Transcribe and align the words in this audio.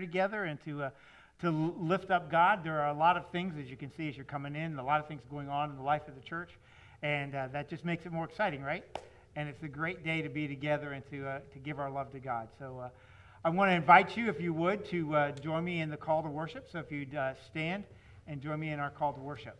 together 0.00 0.44
and 0.44 0.62
to, 0.64 0.84
uh, 0.84 0.90
to 1.40 1.50
lift 1.50 2.10
up 2.10 2.30
God. 2.30 2.64
There 2.64 2.80
are 2.80 2.88
a 2.88 2.98
lot 2.98 3.16
of 3.16 3.30
things, 3.30 3.54
as 3.58 3.70
you 3.70 3.76
can 3.76 3.92
see 3.94 4.08
as 4.08 4.16
you're 4.16 4.24
coming 4.24 4.56
in, 4.56 4.78
a 4.78 4.84
lot 4.84 5.00
of 5.00 5.06
things 5.06 5.22
going 5.30 5.48
on 5.48 5.70
in 5.70 5.76
the 5.76 5.82
life 5.82 6.08
of 6.08 6.14
the 6.14 6.20
church. 6.20 6.50
And 7.02 7.34
uh, 7.34 7.48
that 7.52 7.68
just 7.68 7.84
makes 7.84 8.06
it 8.06 8.12
more 8.12 8.24
exciting, 8.24 8.62
right? 8.62 8.84
And 9.36 9.48
it's 9.48 9.62
a 9.62 9.68
great 9.68 10.04
day 10.04 10.22
to 10.22 10.28
be 10.28 10.48
together 10.48 10.92
and 10.92 11.08
to, 11.10 11.26
uh, 11.26 11.38
to 11.52 11.58
give 11.58 11.78
our 11.78 11.90
love 11.90 12.10
to 12.12 12.18
God. 12.18 12.48
So 12.58 12.78
uh, 12.78 12.88
I 13.44 13.50
want 13.50 13.70
to 13.70 13.74
invite 13.74 14.16
you, 14.16 14.28
if 14.28 14.40
you 14.40 14.52
would, 14.52 14.84
to 14.86 15.14
uh, 15.14 15.30
join 15.32 15.64
me 15.64 15.80
in 15.80 15.88
the 15.88 15.96
call 15.96 16.22
to 16.22 16.28
worship. 16.28 16.68
So 16.70 16.78
if 16.78 16.90
you'd 16.90 17.14
uh, 17.14 17.34
stand 17.50 17.84
and 18.26 18.40
join 18.40 18.60
me 18.60 18.70
in 18.70 18.80
our 18.80 18.90
call 18.90 19.12
to 19.12 19.20
worship. 19.20 19.56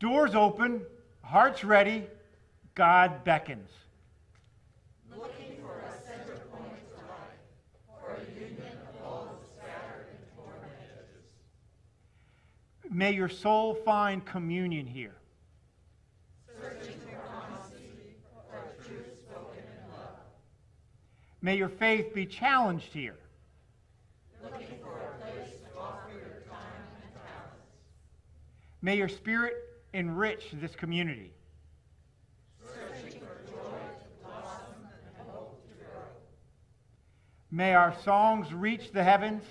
Doors 0.00 0.34
open, 0.34 0.82
hearts 1.22 1.62
ready, 1.62 2.06
God 2.74 3.22
beckons. 3.22 3.70
Looking 5.08 5.58
for 5.62 5.78
a 5.78 5.92
center 6.04 6.40
point 6.50 6.74
to 6.90 6.96
life, 7.06 7.38
for 8.00 8.14
a 8.14 8.40
union 8.40 8.78
of 8.88 9.06
all 9.06 9.28
the 9.30 9.46
scattered 9.46 10.06
and 10.10 10.18
torn 10.34 10.56
edges. 10.80 11.22
May 12.92 13.12
your 13.12 13.30
soul 13.30 13.74
find 13.74 14.22
communion 14.24 14.86
here. 14.86 15.14
May 21.40 21.56
your 21.56 21.70
faith 21.70 22.14
be 22.14 22.26
challenged 22.26 22.92
here. 22.92 23.16
Looking 24.44 24.78
for 24.80 24.92
a 24.92 25.24
place 25.24 25.50
to 25.60 25.80
offer 25.80 26.10
your 26.10 26.42
time 26.48 26.84
and 27.02 27.14
talents. 27.14 27.66
May 28.82 28.96
your 28.96 29.08
spirit 29.08 29.54
enrich 29.92 30.50
this 30.60 30.76
community. 30.76 31.32
May 37.54 37.74
our 37.74 37.94
songs 38.02 38.52
reach 38.54 38.92
the 38.92 39.04
heavens, 39.04 39.42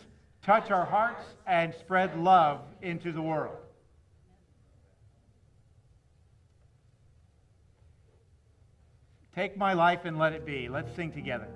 touch 0.46 0.72
our 0.72 0.86
hearts, 0.86 1.24
and 1.46 1.74
spread 1.80 2.18
love 2.18 2.62
into 2.82 3.12
the 3.12 3.22
world. 3.22 3.58
Take 9.36 9.56
my 9.56 9.74
life 9.74 10.02
and 10.04 10.18
let 10.18 10.34
it 10.34 10.46
be. 10.46 10.68
Let's 10.68 10.94
sing 10.96 11.12
together. 11.12 11.48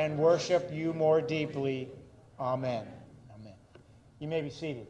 And 0.00 0.16
worship 0.16 0.70
you 0.72 0.94
more 0.94 1.20
deeply. 1.20 1.86
Amen. 2.40 2.86
Amen. 3.34 3.52
You 4.18 4.28
may 4.28 4.40
be 4.40 4.48
seated. 4.48 4.86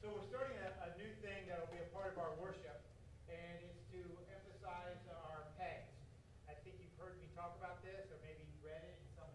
So 0.00 0.06
we're 0.14 0.22
starting 0.30 0.54
a, 0.62 0.70
a 0.86 0.90
new 1.02 1.10
thing 1.20 1.50
that 1.50 1.58
will 1.58 1.74
be 1.74 1.82
a 1.82 1.90
part 1.92 2.14
of 2.14 2.18
our 2.22 2.30
worship, 2.40 2.78
and 3.28 3.58
it's 3.58 3.82
to 3.90 3.98
emphasize 4.30 5.02
our 5.10 5.50
pegs. 5.58 5.90
I 6.48 6.54
think 6.62 6.76
you've 6.78 6.94
heard 7.04 7.18
me 7.18 7.26
talk 7.34 7.58
about 7.58 7.82
this, 7.82 8.06
or 8.14 8.18
maybe 8.22 8.46
you 8.46 8.54
read 8.62 8.78
it 8.86 8.94
in 8.94 9.10
some 9.18 9.34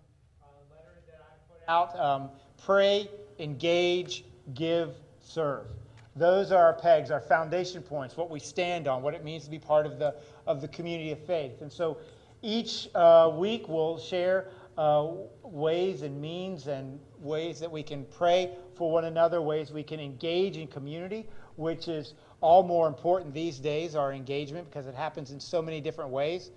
letters 0.72 1.04
that 1.12 1.28
I 1.28 1.36
put 1.52 1.60
out. 1.68 2.00
Um, 2.00 2.30
pray, 2.64 3.10
engage, 3.38 4.24
give, 4.54 4.96
serve. 5.20 5.75
Those 6.16 6.52
are 6.52 6.64
our 6.64 6.74
pegs, 6.74 7.12
our 7.12 7.20
foundation 7.20 7.82
points, 7.82 8.16
what 8.16 8.30
we 8.30 8.40
stand 8.40 8.88
on, 8.88 9.02
what 9.02 9.14
it 9.14 9.24
means 9.24 9.44
to 9.46 9.50
be 9.50 9.60
part 9.60 9.86
of 9.86 10.00
the, 10.00 10.16
of 10.48 10.62
the 10.62 10.68
community 10.70 11.12
of 11.12 11.20
faith. 11.20 11.62
And 11.62 11.72
so 11.72 11.98
each 12.42 12.88
uh, 12.96 13.32
week 13.36 13.68
we'll 13.68 13.98
share 13.98 14.48
uh, 14.78 15.08
ways 15.44 16.04
and 16.04 16.22
means 16.22 16.68
and 16.68 17.00
ways 17.20 17.60
that 17.60 17.72
we 17.72 17.84
can 17.84 18.06
pray 18.18 18.52
for 18.76 18.92
one 18.92 19.06
another, 19.06 19.42
ways 19.42 19.72
we 19.72 19.84
can 19.84 20.00
engage 20.00 20.58
in 20.58 20.68
community, 20.68 21.28
which 21.56 21.88
is 21.88 22.14
all 22.42 22.64
more 22.64 22.88
important 22.88 23.34
these 23.34 23.60
days, 23.60 23.96
our 23.96 24.14
engagement, 24.14 24.70
because 24.70 24.88
it 24.88 24.96
happens 24.96 25.32
in 25.32 25.40
so 25.40 25.62
many 25.62 25.82
different 25.82 26.12
ways. 26.12 26.52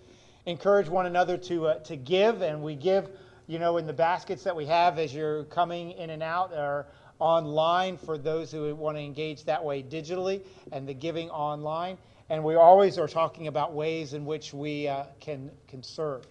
Encourage 0.46 0.88
one 0.88 1.06
another 1.06 1.36
to, 1.36 1.66
uh, 1.68 1.74
to 1.80 1.96
give, 1.96 2.42
and 2.42 2.62
we 2.62 2.74
give, 2.74 3.10
you 3.46 3.58
know, 3.58 3.76
in 3.76 3.86
the 3.86 3.92
baskets 3.92 4.44
that 4.44 4.54
we 4.54 4.66
have 4.66 4.98
as 4.98 5.14
you're 5.14 5.44
coming 5.44 5.92
in 5.92 6.10
and 6.10 6.22
out, 6.22 6.52
or 6.52 6.86
online 7.18 7.96
for 7.96 8.18
those 8.18 8.50
who 8.50 8.74
want 8.74 8.96
to 8.96 9.02
engage 9.02 9.44
that 9.44 9.64
way 9.64 9.82
digitally, 9.82 10.42
and 10.72 10.88
the 10.88 10.94
giving 10.94 11.30
online. 11.30 11.98
And 12.30 12.44
we 12.44 12.56
always 12.56 12.98
are 12.98 13.08
talking 13.08 13.46
about 13.46 13.72
ways 13.72 14.12
in 14.12 14.24
which 14.24 14.52
we 14.52 14.86
uh, 14.86 15.04
can, 15.20 15.50
can 15.66 15.82
serve. 15.82 16.26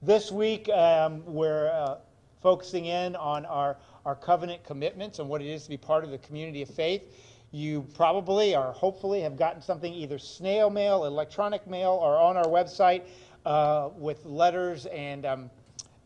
This 0.00 0.30
week, 0.32 0.68
um, 0.70 1.22
we're 1.26 1.68
uh, 1.68 1.96
focusing 2.40 2.86
in 2.86 3.16
on 3.16 3.44
our, 3.46 3.76
our 4.06 4.14
covenant 4.14 4.64
commitments 4.64 5.18
and 5.18 5.28
what 5.28 5.42
it 5.42 5.48
is 5.48 5.64
to 5.64 5.68
be 5.68 5.76
part 5.76 6.04
of 6.04 6.10
the 6.10 6.18
community 6.18 6.62
of 6.62 6.68
faith. 6.68 7.02
You 7.50 7.86
probably 7.94 8.54
or 8.54 8.72
hopefully 8.72 9.20
have 9.22 9.36
gotten 9.36 9.60
something 9.60 9.92
either 9.92 10.18
snail 10.18 10.70
mail, 10.70 11.04
electronic 11.04 11.66
mail, 11.66 11.98
or 12.00 12.16
on 12.16 12.36
our 12.36 12.46
website 12.46 13.02
uh, 13.44 13.88
with 13.96 14.24
letters 14.24 14.86
and, 14.86 15.26
um, 15.26 15.50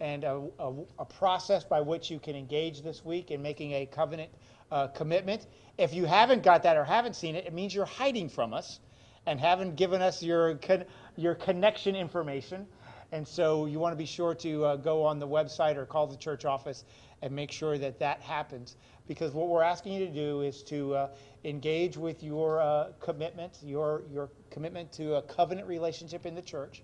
and 0.03 0.25
a, 0.25 0.43
a, 0.59 0.73
a, 0.99 1.05
process 1.05 1.63
by 1.63 1.81
which 1.81 2.11
you 2.11 2.19
can 2.19 2.35
engage 2.35 2.83
this 2.83 3.05
week 3.05 3.31
in 3.31 3.41
making 3.41 3.71
a 3.71 3.87
covenant 3.87 4.29
uh, 4.73 4.89
commitment. 4.89 5.47
If 5.79 5.95
you 5.95 6.07
haven't 6.07 6.43
got 6.43 6.65
that 6.65 6.77
or 6.77 6.83
haven't 6.83 7.15
seen 7.15 7.37
it, 7.37 7.47
it 7.47 7.55
means 7.55 7.73
you're 7.73 7.85
hiding 7.85 8.29
from 8.29 8.53
us 8.53 8.81
and 9.27 9.39
haven't 9.39 9.77
given 9.77 10.03
us 10.03 10.21
your, 10.21 10.57
con- 10.57 10.85
your 11.17 11.37
connection 11.37 11.95
information. 11.95 12.67
And 13.13 13.27
so 13.27 13.67
you 13.67 13.79
want 13.79 13.93
to 13.93 13.97
be 13.97 14.07
sure 14.07 14.35
to 14.35 14.65
uh, 14.65 14.77
go 14.77 15.05
on 15.05 15.21
the 15.21 15.29
website 15.29 15.77
or 15.77 15.87
call 15.87 16.09
the 16.09 16.17
church 16.17 16.45
office 16.45 16.85
and 17.23 17.33
make 17.33 17.53
sure 17.53 17.79
that 17.79 18.01
that 18.01 18.21
happens. 18.23 18.77
Because 19.07 19.33
what 19.33 19.47
we're 19.47 19.63
asking 19.63 19.93
you 19.93 20.07
to 20.07 20.13
do 20.13 20.41
is 20.41 20.65
to 20.65 20.97
uh, 20.97 21.09
engage 21.45 21.97
with 21.97 22.25
your 22.25 22.61
uh, 22.61 22.89
commitment, 22.99 23.59
your, 23.63 24.03
your 24.13 24.31
commitment 24.51 24.93
to 24.95 25.15
a 25.15 25.23
covenant 25.23 25.69
relationship 25.69 26.27
in 26.27 26.35
the 26.35 26.43
church, 26.43 26.83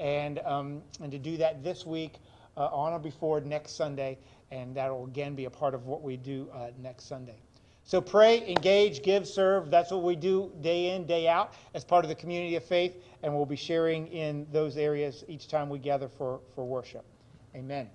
and, 0.00 0.40
um, 0.40 0.82
and 1.00 1.12
to 1.12 1.18
do 1.18 1.36
that 1.36 1.62
this 1.62 1.86
week 1.86 2.14
uh, 2.56 2.66
on 2.66 2.92
or 2.92 2.98
before 2.98 3.40
next 3.40 3.76
Sunday. 3.76 4.18
And 4.50 4.76
that 4.76 4.90
will 4.90 5.06
again 5.06 5.34
be 5.34 5.46
a 5.46 5.50
part 5.50 5.74
of 5.74 5.86
what 5.86 6.02
we 6.02 6.16
do 6.16 6.48
uh, 6.54 6.68
next 6.80 7.04
Sunday. 7.08 7.36
So 7.86 8.00
pray, 8.00 8.48
engage, 8.48 9.02
give, 9.02 9.28
serve. 9.28 9.70
That's 9.70 9.92
what 9.92 10.02
we 10.02 10.16
do 10.16 10.50
day 10.60 10.96
in, 10.96 11.06
day 11.06 11.28
out 11.28 11.54
as 11.72 11.84
part 11.84 12.04
of 12.04 12.08
the 12.08 12.16
community 12.16 12.56
of 12.56 12.64
faith, 12.64 12.96
and 13.22 13.32
we'll 13.32 13.46
be 13.46 13.54
sharing 13.54 14.08
in 14.08 14.44
those 14.50 14.76
areas 14.76 15.24
each 15.28 15.46
time 15.46 15.68
we 15.68 15.78
gather 15.78 16.08
for, 16.08 16.40
for 16.56 16.64
worship. 16.64 17.04
Amen. 17.54 17.88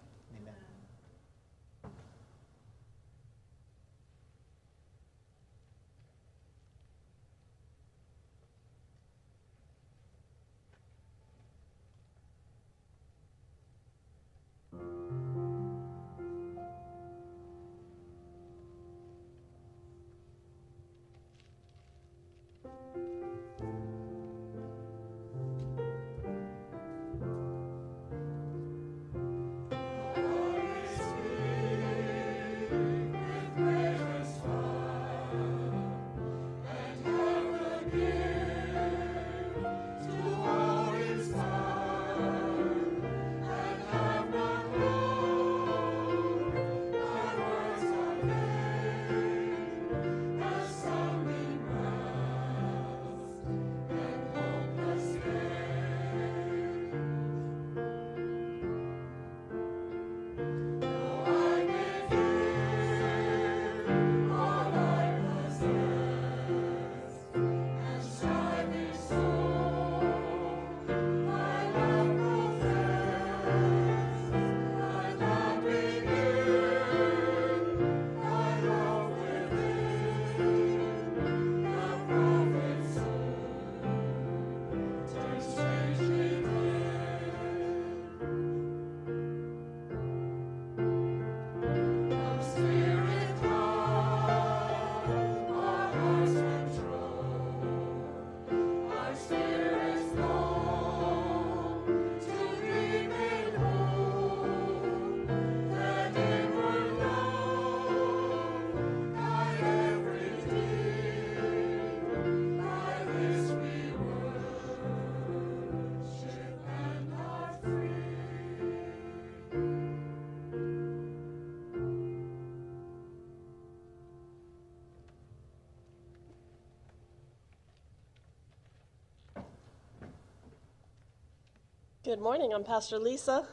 Good 132.12 132.20
morning. 132.20 132.52
I'm 132.54 132.66
Pastor 132.66 133.00
Lisa. 133.00 133.48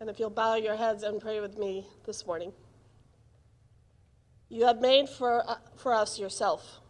And 0.00 0.10
if 0.10 0.18
you'll 0.18 0.28
bow 0.28 0.56
your 0.56 0.74
heads 0.74 1.04
and 1.04 1.20
pray 1.20 1.38
with 1.38 1.56
me 1.56 1.86
this 2.04 2.26
morning. 2.26 2.52
You 4.48 4.64
have 4.66 4.80
made 4.80 5.08
for, 5.08 5.48
uh, 5.48 5.58
for 5.76 5.94
us 5.94 6.18
yourself, 6.18 6.80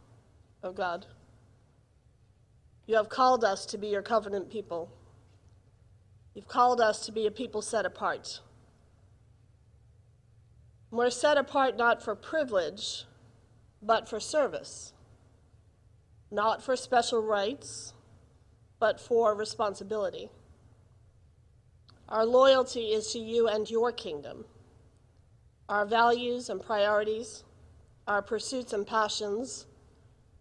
O 0.64 0.72
God. 0.72 1.04
You 2.86 2.96
have 2.96 3.10
called 3.10 3.44
us 3.44 3.66
to 3.66 3.76
be 3.76 3.88
your 3.88 4.00
covenant 4.00 4.50
people. 4.50 4.90
You've 6.32 6.48
called 6.48 6.80
us 6.80 7.04
to 7.04 7.12
be 7.12 7.26
a 7.26 7.30
people 7.30 7.60
set 7.60 7.84
apart. 7.84 8.40
We're 10.90 11.10
set 11.10 11.36
apart 11.36 11.76
not 11.76 12.02
for 12.02 12.14
privilege, 12.14 13.04
but 13.82 14.08
for 14.08 14.18
service, 14.18 14.94
not 16.30 16.62
for 16.62 16.74
special 16.74 17.20
rights, 17.20 17.92
but 18.80 18.98
for 18.98 19.34
responsibility. 19.34 20.30
Our 22.08 22.24
loyalty 22.24 22.92
is 22.92 23.12
to 23.12 23.18
you 23.18 23.48
and 23.48 23.68
your 23.68 23.90
kingdom. 23.92 24.44
Our 25.68 25.84
values 25.84 26.48
and 26.48 26.60
priorities, 26.62 27.42
our 28.06 28.22
pursuits 28.22 28.72
and 28.72 28.86
passions 28.86 29.66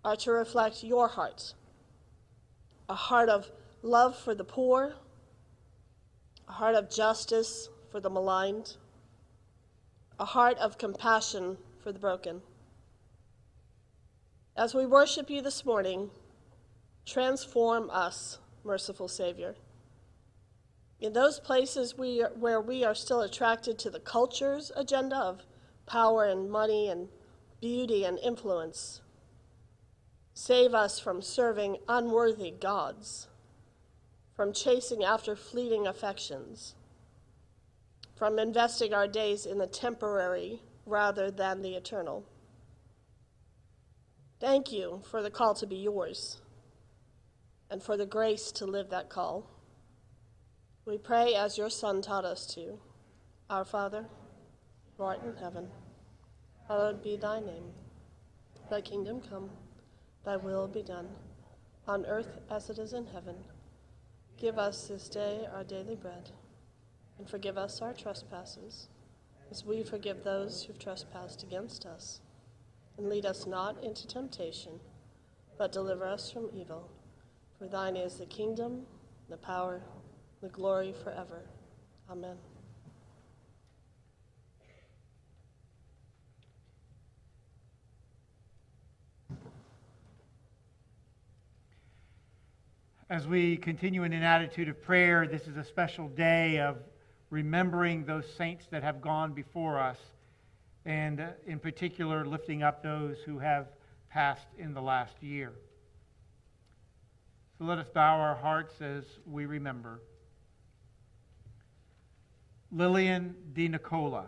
are 0.04 0.16
to 0.18 0.32
reflect 0.32 0.84
your 0.84 1.08
heart 1.08 1.54
a 2.88 2.94
heart 2.94 3.30
of 3.30 3.50
love 3.82 4.16
for 4.16 4.36
the 4.36 4.44
poor, 4.44 4.94
a 6.48 6.52
heart 6.52 6.76
of 6.76 6.90
justice 6.90 7.70
for 7.92 8.00
the 8.00 8.10
maligned, 8.10 8.78
a 10.20 10.26
heart 10.26 10.58
of 10.60 10.78
compassion 10.78 11.58
for 11.82 11.92
the 11.92 11.98
broken. 11.98 12.42
As 14.56 14.74
we 14.74 14.86
worship 14.86 15.30
you 15.30 15.42
this 15.42 15.66
morning, 15.66 16.12
transform 17.06 17.90
us, 17.90 18.38
merciful 18.64 19.08
Savior. 19.08 19.56
In 21.00 21.14
those 21.14 21.40
places 21.40 21.98
we 21.98 22.20
where 22.36 22.62
we 22.62 22.84
are 22.84 22.96
still 22.96 23.22
attracted 23.22 23.78
to 23.80 23.90
the 23.90 24.00
culture's 24.00 24.72
agenda 24.76 25.18
of 25.18 25.42
power 25.86 26.26
and 26.26 26.50
money 26.50 26.90
and 26.90 27.10
beauty 27.62 28.06
and 28.06 28.18
influence, 28.20 29.02
save 30.34 30.74
us 30.74 31.00
from 31.00 31.22
serving 31.22 31.78
unworthy 31.88 32.52
gods, 32.52 33.28
from 34.34 34.54
chasing 34.54 35.04
after 35.04 35.36
fleeting 35.36 35.86
affections, 35.86 36.76
from 38.16 38.40
investing 38.40 38.94
our 38.94 39.08
days 39.08 39.46
in 39.46 39.58
the 39.58 39.68
temporary 39.68 40.62
rather 40.86 41.30
than 41.30 41.62
the 41.62 41.76
eternal. 41.76 42.26
Thank 44.40 44.72
you 44.72 45.02
for 45.10 45.22
the 45.22 45.32
call 45.32 45.56
to 45.56 45.68
be 45.68 45.78
yours 45.78 46.40
and 47.70 47.82
for 47.82 47.98
the 47.98 48.06
grace 48.06 48.52
to 48.54 48.66
live 48.66 48.90
that 48.90 49.10
call. 49.10 49.55
We 50.88 51.00
pray 51.00 51.34
as 51.34 51.58
your 51.58 51.72
Son 51.72 52.04
taught 52.04 52.26
us 52.26 52.46
to. 52.54 52.78
Our 53.50 53.66
Father, 53.66 54.06
who 54.96 55.04
art 55.04 55.24
in 55.24 55.36
heaven, 55.36 55.70
hallowed 56.68 57.02
be 57.02 57.16
thy 57.16 57.40
name. 57.40 57.72
Thy 58.70 58.82
kingdom 58.82 59.20
come, 59.28 59.50
thy 60.24 60.38
will 60.38 60.68
be 60.68 60.84
done, 60.84 61.08
on 61.88 62.06
earth 62.06 62.38
as 62.52 62.70
it 62.70 62.78
is 62.78 62.94
in 62.94 63.08
heaven. 63.08 63.36
Give 64.38 64.60
us 64.60 64.88
this 64.88 65.10
day 65.10 65.48
our 65.52 65.64
daily 65.64 65.96
bread, 65.96 66.30
and 67.18 67.28
forgive 67.28 67.58
us 67.58 67.82
our 67.82 67.94
trespasses, 67.94 68.88
as 69.50 69.66
we 69.66 69.82
forgive 69.82 70.24
those 70.24 70.64
who've 70.64 70.78
trespassed 70.78 71.42
against 71.42 71.88
us. 71.88 72.20
And 73.00 73.10
lead 73.10 73.26
us 73.26 73.48
not 73.48 73.84
into 73.84 74.06
temptation, 74.06 74.80
but 75.58 75.72
deliver 75.72 76.06
us 76.06 76.30
from 76.30 76.52
evil. 76.54 76.92
For 77.58 77.68
thine 77.68 77.96
is 77.96 78.18
the 78.18 78.28
kingdom, 78.28 78.86
the 79.30 79.38
power, 79.38 79.82
the 80.46 80.52
glory 80.52 80.94
forever. 81.04 81.42
Amen. 82.08 82.36
As 93.10 93.26
we 93.26 93.58
continue 93.58 94.04
in 94.04 94.14
an 94.14 94.22
attitude 94.22 94.70
of 94.70 94.80
prayer, 94.84 95.26
this 95.26 95.48
is 95.48 95.58
a 95.58 95.64
special 95.64 96.10
day 96.10 96.60
of 96.60 96.78
remembering 97.32 98.06
those 98.06 98.32
saints 98.38 98.68
that 98.70 98.84
have 98.84 99.02
gone 99.02 99.34
before 99.34 99.80
us, 99.80 99.98
and 100.86 101.22
uh, 101.22 101.30
in 101.48 101.58
particular, 101.58 102.24
lifting 102.24 102.62
up 102.62 102.84
those 102.84 103.18
who 103.26 103.40
have 103.40 103.66
passed 104.12 104.48
in 104.60 104.76
the 104.76 104.82
last 104.82 105.16
year. 105.24 105.54
So 107.58 107.66
let 107.66 107.80
us 107.80 107.88
bow 107.92 108.20
our 108.20 108.36
hearts 108.36 108.80
as 108.80 109.06
we 109.26 109.48
remember. 109.48 110.02
Lillian 112.72 113.36
Di 113.54 113.68
Nicola. 113.68 114.26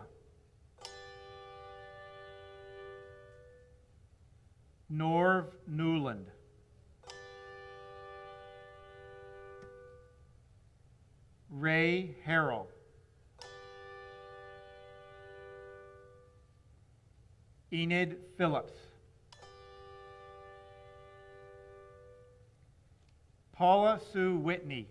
Norv 4.91 5.47
Newland. 5.67 6.27
Ray 11.49 12.15
Harrell. 12.25 12.67
Enid 17.73 18.17
Phillips. 18.37 18.73
Paula 23.51 23.99
Sue 24.13 24.37
Whitney. 24.37 24.87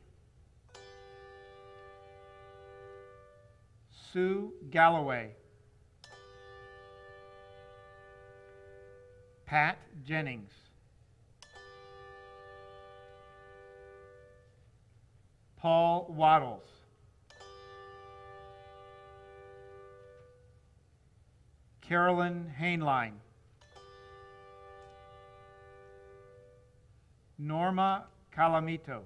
Sue 4.16 4.50
Galloway. 4.70 5.28
Pat 9.44 9.76
Jennings. 10.06 10.52
Paul 15.58 16.06
Waddles. 16.08 16.64
Carolyn 21.82 22.50
Hainline. 22.58 23.18
Norma 27.37 28.06
Calamito. 28.35 29.02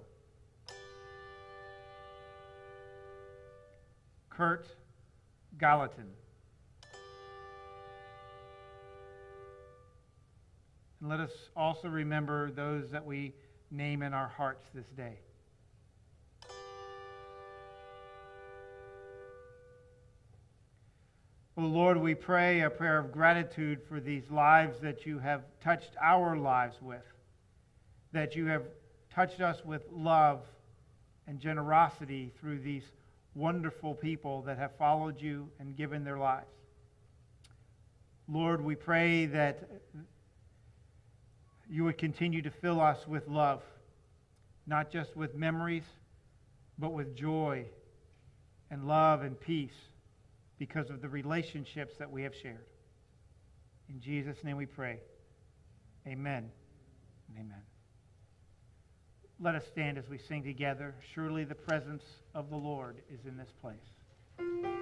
Kurt 4.28 4.68
Gallatin. 5.60 6.06
And 11.00 11.10
let 11.10 11.20
us 11.20 11.30
also 11.54 11.88
remember 11.88 12.50
those 12.50 12.90
that 12.90 13.04
we 13.04 13.34
name 13.70 14.02
in 14.02 14.14
our 14.14 14.28
hearts 14.28 14.64
this 14.74 14.86
day. 14.96 15.18
O 21.58 21.62
Lord, 21.62 21.98
we 21.98 22.14
pray 22.14 22.62
a 22.62 22.70
prayer 22.70 22.98
of 22.98 23.12
gratitude 23.12 23.80
for 23.86 24.00
these 24.00 24.30
lives 24.30 24.80
that 24.80 25.04
you 25.04 25.18
have 25.18 25.42
touched 25.62 25.94
our 26.00 26.38
lives 26.38 26.80
with, 26.80 27.04
that 28.12 28.34
you 28.34 28.46
have 28.46 28.62
touched 29.14 29.42
us 29.42 29.62
with 29.62 29.82
love 29.92 30.40
and 31.26 31.38
generosity 31.38 32.32
through 32.40 32.60
these 32.60 32.84
wonderful 33.34 33.94
people 33.94 34.42
that 34.42 34.58
have 34.58 34.76
followed 34.76 35.20
you 35.20 35.49
and 35.58 35.76
given 35.76 36.04
their 36.04 36.18
lives. 36.18 36.46
Lord, 38.28 38.64
we 38.64 38.75
pray 38.75 39.26
that 39.26 39.68
you 41.68 41.84
would 41.84 41.99
continue 41.99 42.42
to 42.42 42.50
fill 42.50 42.80
us 42.80 43.06
with 43.06 43.28
love, 43.28 43.62
not 44.66 44.90
just 44.90 45.16
with 45.16 45.34
memories, 45.34 45.84
but 46.78 46.92
with 46.92 47.14
joy 47.14 47.64
and 48.70 48.87
love 48.87 49.22
and 49.22 49.38
peace 49.40 49.75
because 50.58 50.90
of 50.90 51.00
the 51.02 51.08
relationships 51.08 51.94
that 51.99 52.10
we 52.10 52.22
have 52.22 52.34
shared. 52.34 52.66
In 53.88 54.00
Jesus' 54.00 54.37
name 54.44 54.56
we 54.56 54.66
pray. 54.66 55.00
Amen 56.06 56.50
amen. 57.38 57.69
Let 59.42 59.54
us 59.54 59.64
stand 59.66 59.97
as 59.97 60.06
we 60.06 60.18
sing 60.18 60.44
together. 60.44 60.94
Surely 61.14 61.44
the 61.44 61.54
presence 61.54 62.02
of 62.35 62.50
the 62.50 62.56
Lord 62.56 62.97
is 63.11 63.25
in 63.25 63.38
this 63.38 63.49
place. 63.62 64.79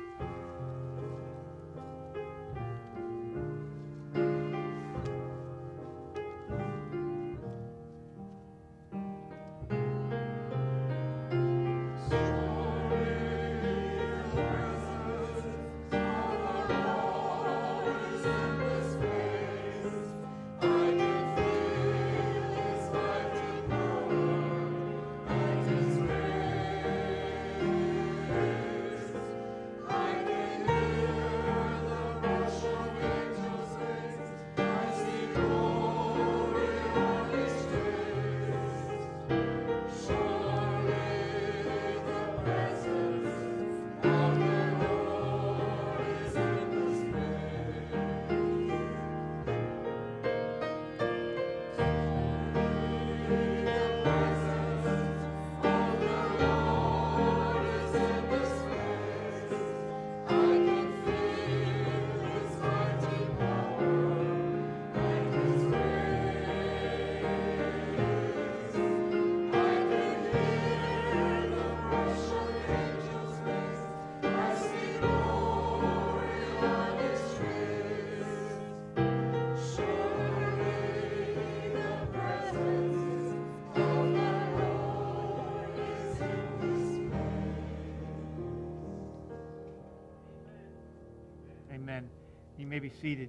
May 92.79 92.89
be 92.89 92.95
seated. 93.03 93.29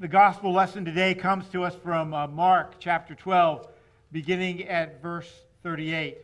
The 0.00 0.08
gospel 0.08 0.52
lesson 0.52 0.84
today 0.84 1.14
comes 1.14 1.48
to 1.50 1.62
us 1.62 1.76
from 1.76 2.12
uh, 2.12 2.26
Mark 2.26 2.74
chapter 2.80 3.14
12, 3.14 3.68
beginning 4.10 4.66
at 4.66 5.00
verse 5.00 5.30
38. 5.62 6.18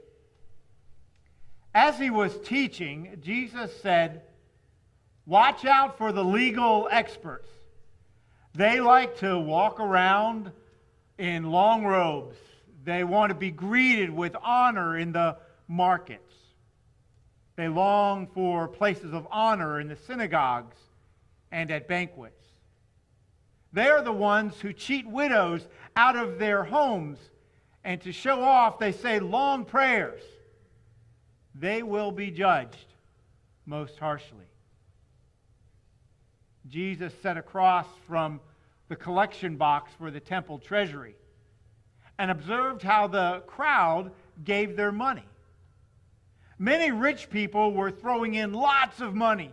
as 1.76 1.96
he 1.96 2.10
was 2.10 2.36
teaching, 2.40 3.18
Jesus 3.22 3.70
said, 3.82 4.22
Watch 5.26 5.64
out 5.64 5.96
for 5.96 6.10
the 6.10 6.24
legal 6.24 6.88
experts. 6.90 7.48
They 8.52 8.80
like 8.80 9.18
to 9.18 9.38
walk 9.38 9.78
around 9.78 10.50
in 11.18 11.52
long 11.52 11.84
robes. 11.84 12.36
They 12.82 13.04
want 13.04 13.30
to 13.30 13.36
be 13.36 13.52
greeted 13.52 14.10
with 14.10 14.34
honor 14.42 14.98
in 14.98 15.12
the 15.12 15.36
markets. 15.68 16.34
They 17.56 17.68
long 17.68 18.26
for 18.26 18.68
places 18.68 19.12
of 19.12 19.26
honor 19.30 19.80
in 19.80 19.88
the 19.88 19.96
synagogues 19.96 20.76
and 21.50 21.70
at 21.70 21.88
banquets. 21.88 22.44
They 23.72 23.88
are 23.88 24.02
the 24.02 24.12
ones 24.12 24.60
who 24.60 24.72
cheat 24.72 25.06
widows 25.06 25.66
out 25.96 26.16
of 26.16 26.38
their 26.38 26.64
homes, 26.64 27.18
and 27.84 28.00
to 28.02 28.12
show 28.12 28.42
off, 28.42 28.78
they 28.78 28.92
say 28.92 29.18
long 29.20 29.64
prayers. 29.64 30.22
They 31.54 31.82
will 31.82 32.10
be 32.10 32.30
judged 32.30 32.94
most 33.64 33.98
harshly. 33.98 34.46
Jesus 36.68 37.12
sat 37.22 37.36
across 37.36 37.86
from 38.06 38.40
the 38.88 38.96
collection 38.96 39.56
box 39.56 39.92
for 39.98 40.10
the 40.10 40.20
temple 40.20 40.58
treasury 40.58 41.14
and 42.18 42.30
observed 42.30 42.82
how 42.82 43.06
the 43.06 43.42
crowd 43.46 44.10
gave 44.44 44.76
their 44.76 44.92
money. 44.92 45.24
Many 46.58 46.90
rich 46.90 47.28
people 47.28 47.72
were 47.72 47.90
throwing 47.90 48.34
in 48.34 48.52
lots 48.52 49.00
of 49.00 49.14
money. 49.14 49.52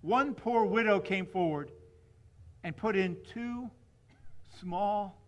One 0.00 0.34
poor 0.34 0.64
widow 0.64 1.00
came 1.00 1.26
forward 1.26 1.70
and 2.64 2.76
put 2.76 2.96
in 2.96 3.16
two 3.32 3.70
small 4.60 5.20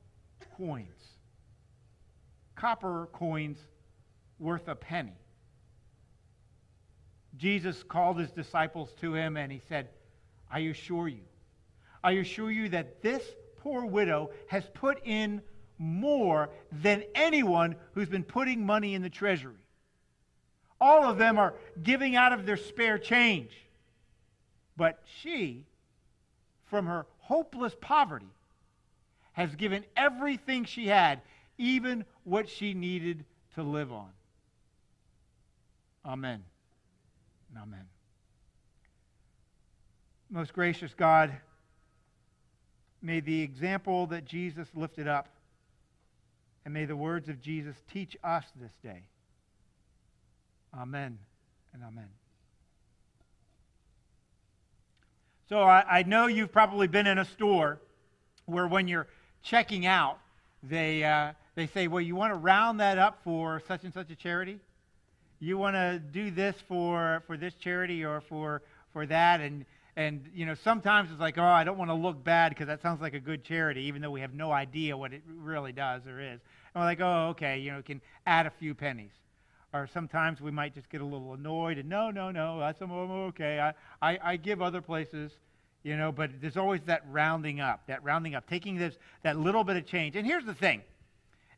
coins, 0.56 1.16
copper 2.54 3.09
coins 3.12 3.59
worth 4.38 4.68
a 4.68 4.75
penny. 4.75 5.16
Jesus 7.37 7.82
called 7.82 8.18
his 8.18 8.30
disciples 8.30 8.92
to 9.00 9.14
him 9.14 9.37
and 9.37 9.52
he 9.52 9.61
said, 9.68 9.88
I 10.50 10.61
assure 10.61 11.09
you, 11.09 11.23
I 12.02 12.12
assure 12.12 12.50
you 12.50 12.68
that 12.70 13.02
this 13.02 13.23
poor 13.59 13.85
widow 13.85 14.30
has 14.49 14.64
put 14.75 15.00
in 15.04 15.42
more 15.78 16.50
than 16.73 17.04
anyone 17.14 17.76
who's 17.92 18.09
been 18.09 18.25
putting 18.25 18.64
money 18.64 18.94
in 18.94 19.02
the 19.02 19.11
treasury. 19.11 19.54
All 20.80 21.04
of 21.04 21.18
them 21.18 21.38
are 21.38 21.54
giving 21.82 22.16
out 22.16 22.32
of 22.32 22.46
their 22.46 22.56
spare 22.56 22.99
change. 22.99 23.50
But 24.76 25.02
she, 25.20 25.64
from 26.66 26.87
her 26.87 27.06
hopeless 27.18 27.76
poverty, 27.80 28.32
has 29.32 29.54
given 29.54 29.84
everything 29.96 30.64
she 30.64 30.87
had, 30.87 31.20
even 31.58 32.04
what 32.25 32.49
she 32.49 32.75
needed 32.75 33.25
to 33.54 33.62
live 33.62 33.92
on. 33.92 34.10
Amen. 36.04 36.42
Amen. 37.60 37.84
Most 40.30 40.52
gracious 40.52 40.94
God, 40.94 41.32
may 43.02 43.20
the 43.20 43.42
example 43.42 44.06
that 44.06 44.25
Jesus 44.25 44.68
lifted 44.75 45.08
up 45.08 45.28
and 46.64 46.72
may 46.72 46.84
the 46.84 46.96
words 46.96 47.28
of 47.28 47.40
Jesus 47.40 47.76
teach 47.92 48.16
us 48.22 48.44
this 48.60 48.72
day. 48.82 49.02
Amen 50.78 51.18
and 51.74 51.82
amen. 51.82 52.08
So 55.48 55.62
I, 55.62 55.84
I, 55.98 56.02
know 56.04 56.28
you've 56.28 56.52
probably 56.52 56.86
been 56.86 57.08
in 57.08 57.18
a 57.18 57.24
store 57.24 57.80
where 58.46 58.68
when 58.68 58.86
you're 58.86 59.08
checking 59.42 59.84
out, 59.84 60.18
they, 60.62 61.02
uh, 61.02 61.32
they 61.56 61.66
say, 61.66 61.88
well, 61.88 62.00
you 62.00 62.14
want 62.14 62.32
to 62.32 62.38
round 62.38 62.78
that 62.78 62.98
up 62.98 63.18
for 63.24 63.60
such 63.66 63.82
and 63.82 63.92
such 63.92 64.10
a 64.10 64.14
charity? 64.14 64.60
You 65.40 65.58
want 65.58 65.74
to 65.74 65.98
do 65.98 66.30
this 66.30 66.54
for, 66.68 67.24
for 67.26 67.36
this 67.36 67.54
charity 67.54 68.04
or 68.04 68.20
for, 68.20 68.62
for 68.92 69.06
that? 69.06 69.40
And, 69.40 69.64
and, 69.96 70.24
you 70.32 70.46
know, 70.46 70.54
sometimes 70.54 71.10
it's 71.10 71.20
like, 71.20 71.36
oh, 71.36 71.42
I 71.42 71.64
don't 71.64 71.78
want 71.78 71.90
to 71.90 71.94
look 71.94 72.22
bad 72.22 72.50
because 72.50 72.68
that 72.68 72.80
sounds 72.80 73.00
like 73.00 73.14
a 73.14 73.21
good 73.21 73.42
charity, 73.42 73.82
even 73.82 74.02
though 74.02 74.10
we 74.10 74.21
have 74.21 74.34
no 74.34 74.52
idea 74.52 74.97
what 74.97 75.12
it 75.12 75.23
really 75.26 75.73
does 75.73 76.06
or 76.06 76.21
is. 76.21 76.38
And 76.75 76.82
we're 76.82 76.84
like, 76.84 77.00
oh, 77.00 77.28
okay, 77.30 77.58
you 77.58 77.73
know, 77.73 77.82
can 77.82 78.00
add 78.25 78.47
a 78.47 78.50
few 78.50 78.73
pennies 78.73 79.10
or 79.73 79.89
sometimes 79.93 80.41
we 80.41 80.50
might 80.50 80.75
just 80.75 80.89
get 80.89 81.00
a 81.00 81.04
little 81.04 81.35
annoyed 81.35 81.78
and 81.78 81.89
no, 81.89 82.11
no, 82.11 82.33
no, 82.33 82.59
that's 82.59 82.80
I'm 82.80 82.91
okay. 82.91 83.61
I, 83.61 83.73
I, 84.02 84.19
I 84.23 84.37
give 84.37 84.61
other 84.61 84.80
places, 84.80 85.30
you 85.83 85.97
know, 85.97 86.11
but 86.11 86.41
there's 86.41 86.56
always 86.56 86.80
that 86.83 87.04
rounding 87.11 87.61
up, 87.61 87.87
that 87.87 88.02
rounding 88.02 88.35
up, 88.35 88.49
taking 88.49 88.76
this 88.76 88.99
that 89.23 89.39
little 89.39 89.63
bit 89.63 89.76
of 89.76 89.87
change. 89.87 90.17
And 90.17 90.26
here's 90.26 90.45
the 90.45 90.54
thing. 90.54 90.83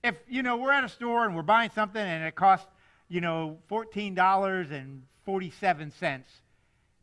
If, 0.05 0.17
you 0.29 0.43
know, 0.43 0.57
we're 0.57 0.73
at 0.73 0.85
a 0.85 0.89
store 0.89 1.25
and 1.25 1.35
we're 1.35 1.43
buying 1.43 1.71
something 1.75 2.03
and 2.03 2.25
it 2.25 2.35
costs, 2.35 2.69
you 3.09 3.21
know, 3.21 3.59
$14.47, 3.71 6.23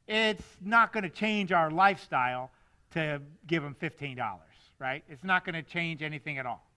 it's 0.07 0.43
not 0.61 0.93
going 0.93 1.03
to 1.03 1.09
change 1.09 1.51
our 1.51 1.71
lifestyle 1.71 2.51
to 2.91 3.21
give 3.47 3.63
them 3.63 3.75
$15, 3.81 4.37
right? 4.79 5.03
It's 5.07 5.23
not 5.23 5.45
going 5.45 5.55
to 5.55 5.63
change 5.63 6.01
anything 6.01 6.39
at 6.39 6.45
all 6.45 6.69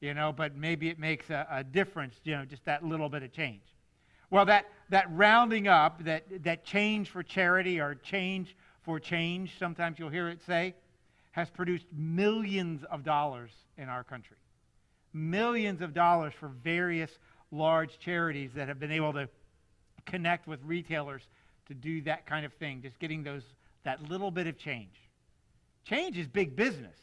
you 0.00 0.14
know, 0.14 0.32
but 0.32 0.56
maybe 0.56 0.88
it 0.88 0.98
makes 0.98 1.30
a, 1.30 1.46
a, 1.50 1.64
difference, 1.64 2.14
you 2.24 2.36
know, 2.36 2.44
just 2.44 2.64
that 2.64 2.84
little 2.84 3.08
bit 3.08 3.22
of 3.22 3.32
change. 3.32 3.62
Well, 4.30 4.44
that, 4.46 4.66
that 4.90 5.06
rounding 5.10 5.68
up, 5.68 6.04
that, 6.04 6.42
that 6.44 6.64
change 6.64 7.10
for 7.10 7.22
charity 7.22 7.80
or 7.80 7.94
change 7.94 8.56
for 8.82 8.98
change, 9.00 9.52
sometimes 9.58 9.98
you'll 9.98 10.10
hear 10.10 10.28
it 10.28 10.40
say, 10.46 10.74
has 11.32 11.50
produced 11.50 11.86
millions 11.92 12.82
of 12.90 13.04
dollars 13.04 13.50
in 13.76 13.88
our 13.88 14.04
country. 14.04 14.36
Millions 15.12 15.80
of 15.80 15.94
dollars 15.94 16.32
for 16.38 16.48
various 16.48 17.10
large 17.50 17.98
charities 17.98 18.50
that 18.54 18.68
have 18.68 18.80
been 18.80 18.92
able 18.92 19.12
to 19.12 19.28
connect 20.06 20.46
with 20.46 20.60
retailers 20.64 21.22
to 21.68 21.74
do 21.74 22.00
that 22.02 22.26
kind 22.26 22.46
of 22.46 22.52
thing, 22.54 22.80
just 22.82 22.98
getting 22.98 23.22
those, 23.22 23.42
that 23.84 24.08
little 24.08 24.30
bit 24.30 24.46
of 24.46 24.56
change. 24.56 24.94
Change 25.84 26.18
is 26.18 26.26
big 26.26 26.56
business. 26.56 26.96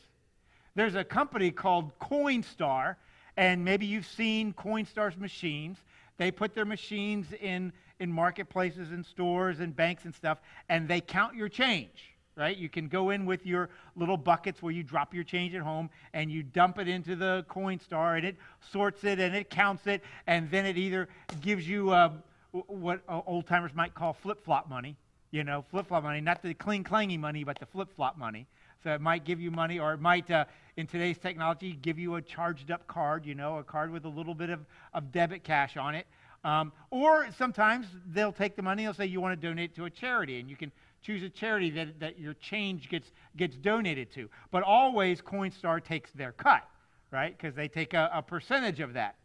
There's 0.76 0.96
a 0.96 1.04
company 1.04 1.52
called 1.52 1.92
Coinstar, 2.00 2.96
and 3.38 3.64
maybe 3.64 3.86
you've 3.86 4.06
seen 4.06 4.54
Coinstar's 4.54 5.18
machines. 5.18 5.78
They 6.24 6.32
put 6.32 6.56
their 6.56 6.64
machines 6.64 7.26
in, 7.42 7.74
in 8.00 8.10
marketplaces 8.10 8.92
and 8.92 9.06
stores 9.06 9.60
and 9.60 9.76
banks 9.76 10.06
and 10.06 10.16
stuff, 10.16 10.38
and 10.70 10.88
they 10.88 11.02
count 11.02 11.36
your 11.36 11.50
change, 11.50 12.14
right? 12.38 12.56
You 12.56 12.70
can 12.70 12.88
go 12.88 13.10
in 13.10 13.26
with 13.26 13.46
your 13.46 13.70
little 13.98 14.16
buckets 14.16 14.62
where 14.62 14.72
you 14.72 14.84
drop 14.84 15.14
your 15.14 15.26
change 15.26 15.54
at 15.54 15.60
home, 15.60 15.90
and 16.14 16.32
you 16.32 16.42
dump 16.42 16.80
it 16.80 16.88
into 16.88 17.18
the 17.18 17.46
Coinstar, 17.50 18.16
and 18.16 18.26
it 18.26 18.38
sorts 18.72 19.04
it 19.04 19.20
and 19.20 19.36
it 19.36 19.50
counts 19.50 19.86
it, 19.86 20.02
and 20.26 20.50
then 20.50 20.66
it 20.66 20.78
either 20.78 21.10
gives 21.42 21.68
you 21.68 21.90
uh, 21.90 22.12
what 22.52 23.02
old 23.10 23.46
timers 23.46 23.74
might 23.76 23.94
call 23.94 24.14
flip 24.14 24.46
flop 24.46 24.70
money, 24.70 24.96
you 25.32 25.44
know, 25.44 25.66
flip 25.72 25.90
flop 25.90 26.04
money, 26.04 26.22
not 26.22 26.42
the 26.42 26.54
cling 26.54 26.86
clangy 26.86 27.20
money, 27.20 27.44
but 27.44 27.60
the 27.60 27.66
flip 27.66 27.90
flop 27.98 28.18
money. 28.18 28.48
So 28.82 28.94
it 28.94 29.02
might 29.02 29.26
give 29.26 29.42
you 29.42 29.52
money, 29.52 29.78
or 29.78 29.92
it 29.92 30.00
might, 30.00 30.32
uh, 30.32 30.46
in 30.76 30.88
today's 30.88 31.18
technology, 31.18 31.74
give 31.82 32.00
you 32.00 32.16
a 32.16 32.22
charged 32.22 32.72
up 32.72 32.88
card, 32.88 33.26
you 33.26 33.36
know, 33.36 33.58
a 33.58 33.64
card 33.64 33.92
with 33.92 34.06
a 34.06 34.10
little 34.10 34.34
bit 34.34 34.50
of, 34.50 34.66
of 34.94 35.12
debit 35.12 35.44
cash 35.44 35.78
on 35.78 35.96
it. 35.96 36.08
Um, 36.44 36.74
or 36.90 37.28
sometimes 37.38 37.88
they'll 38.12 38.34
take 38.34 38.56
the 38.56 38.62
money, 38.62 38.84
they'll 38.84 38.94
say 38.94 39.06
you 39.06 39.22
want 39.22 39.40
to 39.40 39.48
donate 39.48 39.76
to 39.76 39.86
a 39.86 39.90
charity, 39.90 40.40
and 40.40 40.50
you 40.50 40.56
can 40.56 40.72
choose 41.02 41.24
a 41.24 41.30
charity 41.30 41.70
that, 41.72 42.00
that 42.00 42.20
your 42.20 42.34
change 42.34 42.90
gets, 42.90 43.12
gets 43.38 43.56
donated 43.56 44.12
to. 44.14 44.30
But 44.52 44.64
always 44.64 45.22
Coinstar 45.22 45.84
takes 45.84 46.12
their 46.12 46.32
cut, 46.32 46.68
right? 47.12 47.38
Because 47.38 47.56
they 47.56 47.68
take 47.68 47.94
a, 47.94 48.10
a 48.14 48.22
percentage 48.22 48.80
of 48.80 48.94
that. 48.94 49.16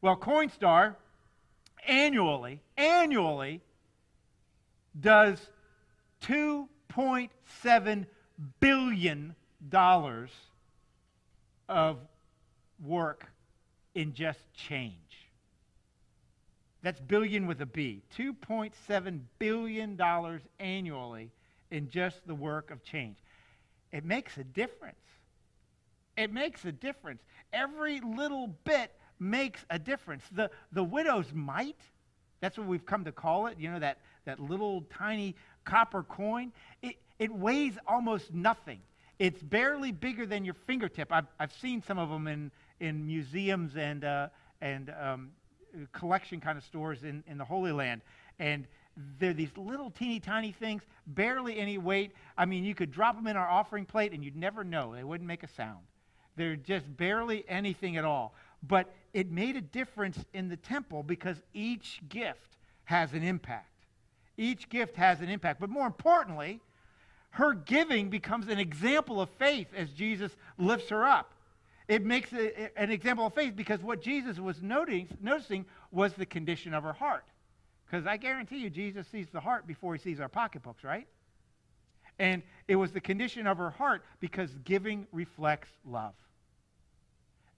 Well, 0.00 0.16
Coinstar 0.16 0.96
annually, 1.86 2.60
annually 2.76 3.60
does 4.98 5.40
2.7 6.22 8.06
billion 8.60 9.34
dollars 9.68 10.30
of 11.70 11.98
work 12.84 13.26
in 13.94 14.12
just 14.12 14.40
change. 14.52 14.94
That's 16.82 17.00
billion 17.00 17.46
with 17.46 17.60
a 17.60 17.66
B. 17.66 18.02
$2.7 18.18 19.20
billion 19.38 20.00
annually 20.58 21.30
in 21.70 21.88
just 21.88 22.26
the 22.26 22.34
work 22.34 22.70
of 22.70 22.82
change. 22.82 23.16
It 23.92 24.04
makes 24.04 24.36
a 24.36 24.44
difference. 24.44 24.96
It 26.16 26.32
makes 26.32 26.64
a 26.64 26.72
difference. 26.72 27.22
Every 27.52 28.00
little 28.00 28.48
bit 28.64 28.92
makes 29.18 29.64
a 29.70 29.78
difference. 29.78 30.24
The, 30.32 30.50
the 30.72 30.82
widow's 30.82 31.32
mite, 31.32 31.80
that's 32.40 32.58
what 32.58 32.66
we've 32.66 32.86
come 32.86 33.04
to 33.04 33.12
call 33.12 33.46
it, 33.46 33.58
you 33.58 33.70
know, 33.70 33.78
that, 33.78 33.98
that 34.24 34.40
little 34.40 34.82
tiny 34.90 35.36
copper 35.64 36.02
coin, 36.02 36.52
it, 36.82 36.96
it 37.18 37.32
weighs 37.32 37.74
almost 37.86 38.32
nothing. 38.32 38.80
It's 39.20 39.42
barely 39.42 39.92
bigger 39.92 40.24
than 40.24 40.46
your 40.46 40.54
fingertip. 40.54 41.12
I've, 41.12 41.26
I've 41.38 41.52
seen 41.52 41.82
some 41.82 41.98
of 41.98 42.08
them 42.08 42.26
in, 42.26 42.50
in 42.80 43.06
museums 43.06 43.76
and, 43.76 44.02
uh, 44.02 44.28
and 44.62 44.90
um, 44.98 45.32
collection 45.92 46.40
kind 46.40 46.56
of 46.56 46.64
stores 46.64 47.04
in, 47.04 47.22
in 47.26 47.36
the 47.36 47.44
Holy 47.44 47.70
Land. 47.70 48.00
And 48.38 48.66
they're 49.18 49.34
these 49.34 49.54
little 49.58 49.90
teeny 49.90 50.20
tiny 50.20 50.52
things, 50.52 50.84
barely 51.06 51.58
any 51.58 51.76
weight. 51.76 52.12
I 52.38 52.46
mean, 52.46 52.64
you 52.64 52.74
could 52.74 52.90
drop 52.90 53.14
them 53.14 53.26
in 53.26 53.36
our 53.36 53.46
offering 53.46 53.84
plate 53.84 54.12
and 54.12 54.24
you'd 54.24 54.36
never 54.36 54.64
know. 54.64 54.94
They 54.94 55.04
wouldn't 55.04 55.28
make 55.28 55.42
a 55.42 55.48
sound. 55.48 55.84
They're 56.36 56.56
just 56.56 56.86
barely 56.96 57.44
anything 57.46 57.98
at 57.98 58.06
all. 58.06 58.34
But 58.62 58.90
it 59.12 59.30
made 59.30 59.54
a 59.54 59.60
difference 59.60 60.24
in 60.32 60.48
the 60.48 60.56
temple 60.56 61.02
because 61.02 61.36
each 61.52 62.00
gift 62.08 62.56
has 62.84 63.12
an 63.12 63.22
impact. 63.22 63.84
Each 64.38 64.66
gift 64.70 64.96
has 64.96 65.20
an 65.20 65.28
impact. 65.28 65.60
But 65.60 65.68
more 65.68 65.86
importantly, 65.86 66.62
her 67.30 67.54
giving 67.54 68.10
becomes 68.10 68.48
an 68.48 68.58
example 68.58 69.20
of 69.20 69.28
faith 69.38 69.68
as 69.76 69.90
Jesus 69.90 70.32
lifts 70.58 70.90
her 70.90 71.04
up. 71.04 71.32
It 71.88 72.04
makes 72.04 72.32
a, 72.32 72.78
an 72.78 72.90
example 72.90 73.26
of 73.26 73.34
faith 73.34 73.56
because 73.56 73.80
what 73.82 74.00
Jesus 74.02 74.38
was 74.38 74.62
noting, 74.62 75.08
noticing 75.20 75.64
was 75.90 76.12
the 76.12 76.26
condition 76.26 76.74
of 76.74 76.84
her 76.84 76.92
heart. 76.92 77.24
Because 77.86 78.06
I 78.06 78.16
guarantee 78.16 78.58
you, 78.58 78.70
Jesus 78.70 79.06
sees 79.08 79.26
the 79.32 79.40
heart 79.40 79.66
before 79.66 79.94
he 79.94 80.00
sees 80.00 80.20
our 80.20 80.28
pocketbooks, 80.28 80.84
right? 80.84 81.08
And 82.18 82.42
it 82.68 82.76
was 82.76 82.92
the 82.92 83.00
condition 83.00 83.46
of 83.46 83.58
her 83.58 83.70
heart 83.70 84.04
because 84.20 84.50
giving 84.64 85.06
reflects 85.10 85.70
love. 85.84 86.14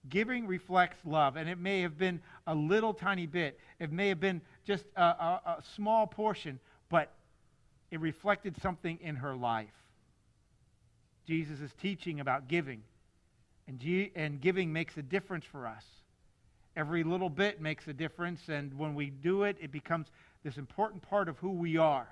Giving 0.09 0.47
reflects 0.47 0.97
love, 1.05 1.35
and 1.35 1.47
it 1.47 1.59
may 1.59 1.81
have 1.81 1.97
been 1.97 2.19
a 2.47 2.55
little 2.55 2.93
tiny 2.93 3.25
bit. 3.25 3.59
It 3.79 3.91
may 3.91 4.09
have 4.09 4.19
been 4.19 4.41
just 4.65 4.85
a, 4.95 5.01
a, 5.01 5.41
a 5.45 5.63
small 5.75 6.07
portion, 6.07 6.59
but 6.89 7.11
it 7.93 7.99
reflected 7.99 8.59
something 8.59 8.97
in 9.03 9.17
her 9.17 9.35
life. 9.35 9.69
Jesus 11.27 11.59
is 11.59 11.71
teaching 11.79 12.19
about 12.19 12.47
giving, 12.47 12.81
and, 13.67 13.79
G- 13.79 14.11
and 14.15 14.41
giving 14.41 14.73
makes 14.73 14.97
a 14.97 15.03
difference 15.03 15.45
for 15.45 15.67
us. 15.67 15.85
Every 16.75 17.03
little 17.03 17.29
bit 17.29 17.61
makes 17.61 17.87
a 17.87 17.93
difference, 17.93 18.49
and 18.49 18.73
when 18.79 18.95
we 18.95 19.11
do 19.11 19.43
it, 19.43 19.57
it 19.61 19.71
becomes 19.71 20.07
this 20.43 20.57
important 20.57 21.03
part 21.03 21.29
of 21.29 21.37
who 21.37 21.51
we 21.51 21.77
are. 21.77 22.07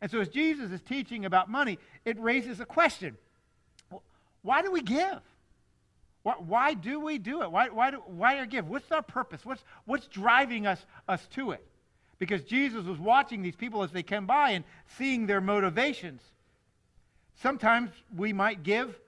And 0.00 0.10
so, 0.10 0.18
as 0.18 0.28
Jesus 0.28 0.72
is 0.72 0.80
teaching 0.80 1.26
about 1.26 1.48
money, 1.48 1.78
it 2.04 2.18
raises 2.18 2.58
a 2.58 2.66
question 2.66 3.16
Why 4.42 4.62
do 4.62 4.72
we 4.72 4.82
give? 4.82 5.20
Why, 6.24 6.34
why 6.38 6.74
do 6.74 6.98
we 6.98 7.18
do 7.18 7.42
it? 7.42 7.52
Why, 7.52 7.68
why, 7.68 7.92
do, 7.92 8.02
why 8.06 8.34
do 8.34 8.40
we 8.40 8.46
give? 8.48 8.68
What's 8.68 8.90
our 8.90 9.02
purpose? 9.02 9.44
What's, 9.44 9.62
what's 9.84 10.08
driving 10.08 10.66
us, 10.66 10.84
us 11.06 11.24
to 11.34 11.52
it? 11.52 11.64
Because 12.18 12.42
Jesus 12.42 12.84
was 12.84 12.98
watching 12.98 13.42
these 13.42 13.56
people 13.56 13.82
as 13.82 13.90
they 13.90 14.02
came 14.02 14.26
by 14.26 14.50
and 14.50 14.64
seeing 14.96 15.26
their 15.26 15.40
motivations. 15.40 16.22
Sometimes 17.42 17.90
we 18.16 18.32
might 18.32 18.62
give 18.62 18.98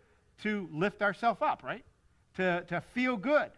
to 0.42 0.69
lift 0.73 1.03
ourselves 1.03 1.40
up, 1.40 1.62
right? 1.62 1.85
To, 2.37 2.64
to 2.69 2.81
feel 2.81 3.16
good, 3.16 3.51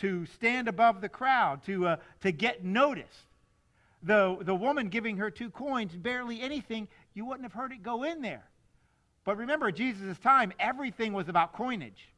to 0.00 0.26
stand 0.26 0.68
above 0.68 1.00
the 1.00 1.08
crowd, 1.08 1.64
to, 1.66 1.86
uh, 1.86 1.96
to 2.22 2.32
get 2.32 2.64
noticed. 2.64 3.26
The, 4.02 4.38
the 4.40 4.54
woman 4.54 4.88
giving 4.88 5.18
her 5.18 5.30
two 5.30 5.50
coins, 5.50 5.94
barely 5.94 6.40
anything, 6.40 6.88
you 7.14 7.24
wouldn't 7.24 7.44
have 7.44 7.52
heard 7.52 7.72
it 7.72 7.82
go 7.82 8.04
in 8.04 8.22
there. 8.22 8.44
But 9.24 9.36
remember, 9.36 9.70
Jesus' 9.70 10.18
time, 10.18 10.52
everything 10.58 11.12
was 11.12 11.28
about 11.28 11.52
coinage. 11.52 12.08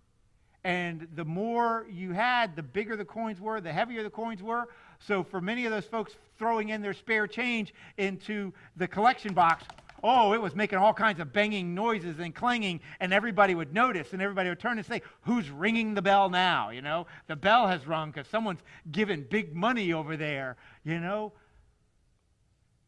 And 0.62 1.09
the 1.14 1.24
more 1.24 1.87
you 1.90 2.12
had, 2.12 2.54
the 2.54 2.62
bigger 2.62 2.96
the 2.96 3.04
coins 3.04 3.40
were, 3.40 3.61
the 3.61 3.72
heavier 3.72 4.02
the 4.02 4.11
coins 4.11 4.42
were. 4.42 4.68
So 5.00 5.24
for 5.24 5.40
many 5.40 5.64
of 5.64 5.72
those 5.72 5.86
folks 5.86 6.14
throwing 6.38 6.68
in 6.68 6.82
their 6.82 6.94
spare 6.94 7.26
change 7.26 7.74
into 7.96 8.52
the 8.76 8.86
collection 8.86 9.34
box, 9.34 9.64
oh, 10.02 10.32
it 10.32 10.40
was 10.40 10.54
making 10.54 10.78
all 10.78 10.94
kinds 10.94 11.20
of 11.20 11.32
banging 11.32 11.74
noises 11.74 12.18
and 12.18 12.34
clanging, 12.34 12.80
and 13.00 13.12
everybody 13.12 13.54
would 13.54 13.72
notice, 13.72 14.12
and 14.12 14.22
everybody 14.22 14.48
would 14.48 14.60
turn 14.60 14.78
and 14.78 14.86
say, 14.86 15.02
Who's 15.22 15.50
ringing 15.50 15.94
the 15.94 16.02
bell 16.02 16.30
now? 16.30 16.70
You 16.70 16.82
know, 16.82 17.06
the 17.26 17.36
bell 17.36 17.66
has 17.66 17.86
rung 17.86 18.10
because 18.10 18.28
someone's 18.28 18.60
giving 18.90 19.22
big 19.22 19.54
money 19.54 19.92
over 19.92 20.16
there. 20.16 20.56
You 20.84 21.00
know, 21.00 21.32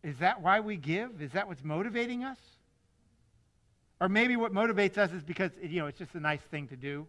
is 0.02 0.18
that 0.18 0.42
why 0.42 0.60
we 0.60 0.76
give? 0.76 1.20
Is 1.20 1.32
that 1.32 1.48
what's 1.48 1.64
motivating 1.64 2.24
us? 2.24 2.38
Or 4.00 4.08
maybe 4.08 4.36
what 4.36 4.52
motivates 4.52 4.98
us 4.98 5.12
is 5.12 5.22
because, 5.22 5.52
you 5.62 5.80
know, 5.80 5.86
it's 5.86 5.98
just 5.98 6.14
a 6.14 6.20
nice 6.20 6.40
thing 6.50 6.66
to 6.68 6.76
do. 6.76 7.06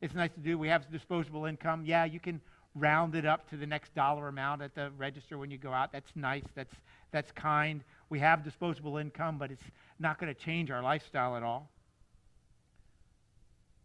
It's 0.00 0.14
nice 0.14 0.30
to 0.32 0.40
do. 0.40 0.56
We 0.56 0.68
have 0.68 0.90
disposable 0.90 1.44
income. 1.44 1.84
Yeah, 1.84 2.04
you 2.04 2.18
can 2.18 2.40
round 2.74 3.14
it 3.14 3.26
up 3.26 3.48
to 3.50 3.56
the 3.56 3.66
next 3.66 3.94
dollar 3.94 4.28
amount 4.28 4.62
at 4.62 4.74
the 4.74 4.90
register 4.96 5.36
when 5.36 5.50
you 5.50 5.58
go 5.58 5.72
out. 5.72 5.92
That's 5.92 6.10
nice. 6.14 6.44
That's, 6.54 6.74
that's 7.10 7.30
kind. 7.32 7.82
We 8.08 8.18
have 8.20 8.44
disposable 8.44 8.96
income, 8.96 9.38
but 9.38 9.50
it's 9.50 9.64
not 9.98 10.18
going 10.18 10.34
to 10.34 10.40
change 10.40 10.70
our 10.70 10.82
lifestyle 10.82 11.36
at 11.36 11.42
all. 11.42 11.70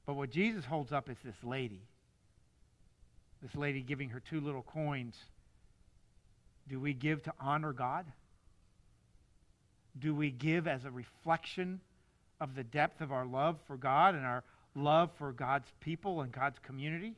But 0.05 0.15
what 0.15 0.29
Jesus 0.31 0.63
holds 0.63 0.93
up 0.93 1.09
is 1.09 1.17
this 1.23 1.35
lady. 1.43 1.81
This 3.41 3.55
lady 3.55 3.81
giving 3.81 4.09
her 4.09 4.21
two 4.21 4.39
little 4.39 4.63
coins. 4.63 5.15
Do 6.69 6.79
we 6.79 6.93
give 6.93 7.23
to 7.23 7.33
honor 7.39 7.73
God? 7.73 8.05
Do 9.99 10.15
we 10.15 10.31
give 10.31 10.67
as 10.67 10.85
a 10.85 10.91
reflection 10.91 11.81
of 12.39 12.55
the 12.55 12.63
depth 12.63 13.01
of 13.01 13.11
our 13.11 13.25
love 13.25 13.57
for 13.67 13.77
God 13.77 14.15
and 14.15 14.25
our 14.25 14.43
love 14.75 15.09
for 15.17 15.31
God's 15.33 15.67
people 15.81 16.21
and 16.21 16.31
God's 16.31 16.59
community? 16.59 17.15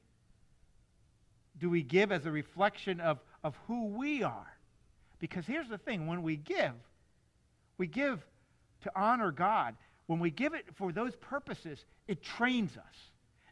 Do 1.60 1.70
we 1.70 1.84
give 1.84 2.12
as 2.12 2.26
a 2.26 2.32
reflection 2.32 3.00
of, 3.00 3.20
of 3.44 3.56
who 3.68 3.88
we 3.88 4.24
are? 4.24 4.58
Because 5.20 5.46
here's 5.46 5.68
the 5.68 5.78
thing 5.78 6.08
when 6.08 6.24
we 6.24 6.38
give, 6.38 6.74
we 7.78 7.88
give 7.88 8.26
to 8.84 8.92
honor 8.96 9.32
God. 9.32 9.76
When 10.08 10.20
we 10.20 10.32
give 10.32 10.54
it 10.54 10.66
for 10.76 10.92
those 10.92 11.16
purposes, 11.18 11.86
it 12.08 12.24
trains 12.24 12.78
us. 12.78 12.96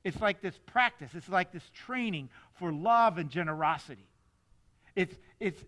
It's 0.04 0.22
like 0.22 0.42
this 0.42 0.58
practice, 0.66 1.12
it's 1.14 1.30
like 1.30 1.52
this 1.52 1.70
training 1.74 2.30
for 2.58 2.72
love 2.72 3.18
and 3.18 3.30
generosity. 3.30 4.08
It's, 4.96 5.16
it's, 5.40 5.62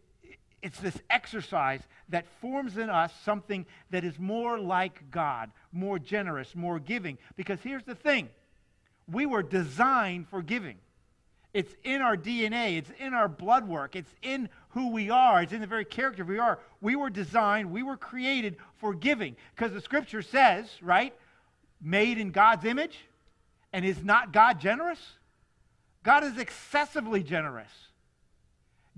it's 0.62 0.80
this 0.80 0.98
exercise 1.10 1.82
that 2.10 2.26
forms 2.42 2.78
in 2.78 2.90
us 2.90 3.12
something 3.24 3.66
that 3.92 4.04
is 4.04 4.18
more 4.18 4.58
like 4.58 5.12
God, 5.12 5.52
more 5.72 6.00
generous, 6.00 6.56
more 6.56 6.80
giving. 6.80 7.18
Because 7.36 7.60
here's 7.62 7.84
the 7.84 7.96
thing 7.96 8.30
we 9.12 9.26
were 9.26 9.44
designed 9.44 10.28
for 10.30 10.42
giving. 10.42 10.78
It's 11.60 11.76
in 11.84 12.02
our 12.02 12.16
DNA, 12.16 12.78
it's 12.78 12.90
in 13.00 13.14
our 13.14 13.28
blood 13.28 13.68
work, 13.68 13.98
it's 13.98 14.14
in 14.22 14.48
who 14.70 14.92
we 14.92 15.10
are, 15.10 15.42
it's 15.42 15.52
in 15.52 15.60
the 15.60 15.68
very 15.68 15.84
character 15.84 16.24
we 16.24 16.40
are. 16.40 16.58
We 16.80 16.96
were 16.96 17.10
designed, 17.10 17.70
we 17.70 17.84
were 17.84 17.98
created 17.98 18.56
for 18.78 18.94
giving. 18.94 19.36
Because 19.54 19.74
the 19.74 19.82
scripture 19.82 20.22
says, 20.22 20.70
right, 20.82 21.14
made 21.82 22.18
in 22.18 22.32
God's 22.32 22.64
image, 22.64 22.98
and 23.74 23.84
is 23.84 24.02
not 24.02 24.32
God 24.32 24.62
generous? 24.62 25.00
God 26.02 26.24
is 26.24 26.38
excessively 26.38 27.24
generous 27.24 27.72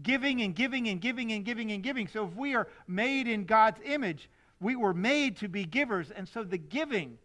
giving 0.03 0.41
and 0.41 0.55
giving 0.55 0.87
and 0.87 1.01
giving 1.01 1.31
and 1.31 1.43
giving 1.43 1.71
and 1.71 1.81
giving. 1.81 2.07
So 2.07 2.27
if 2.27 2.35
we 2.35 2.53
are 2.53 2.67
made 2.87 3.27
in 3.27 3.45
God's 3.45 3.79
image, 3.83 4.29
we 4.59 4.75
were 4.75 4.93
made 4.93 5.37
to 5.37 5.47
be 5.47 5.65
givers. 5.65 6.11
And 6.11 6.27
so 6.27 6.43
the 6.43 6.59
giving, 6.59 7.17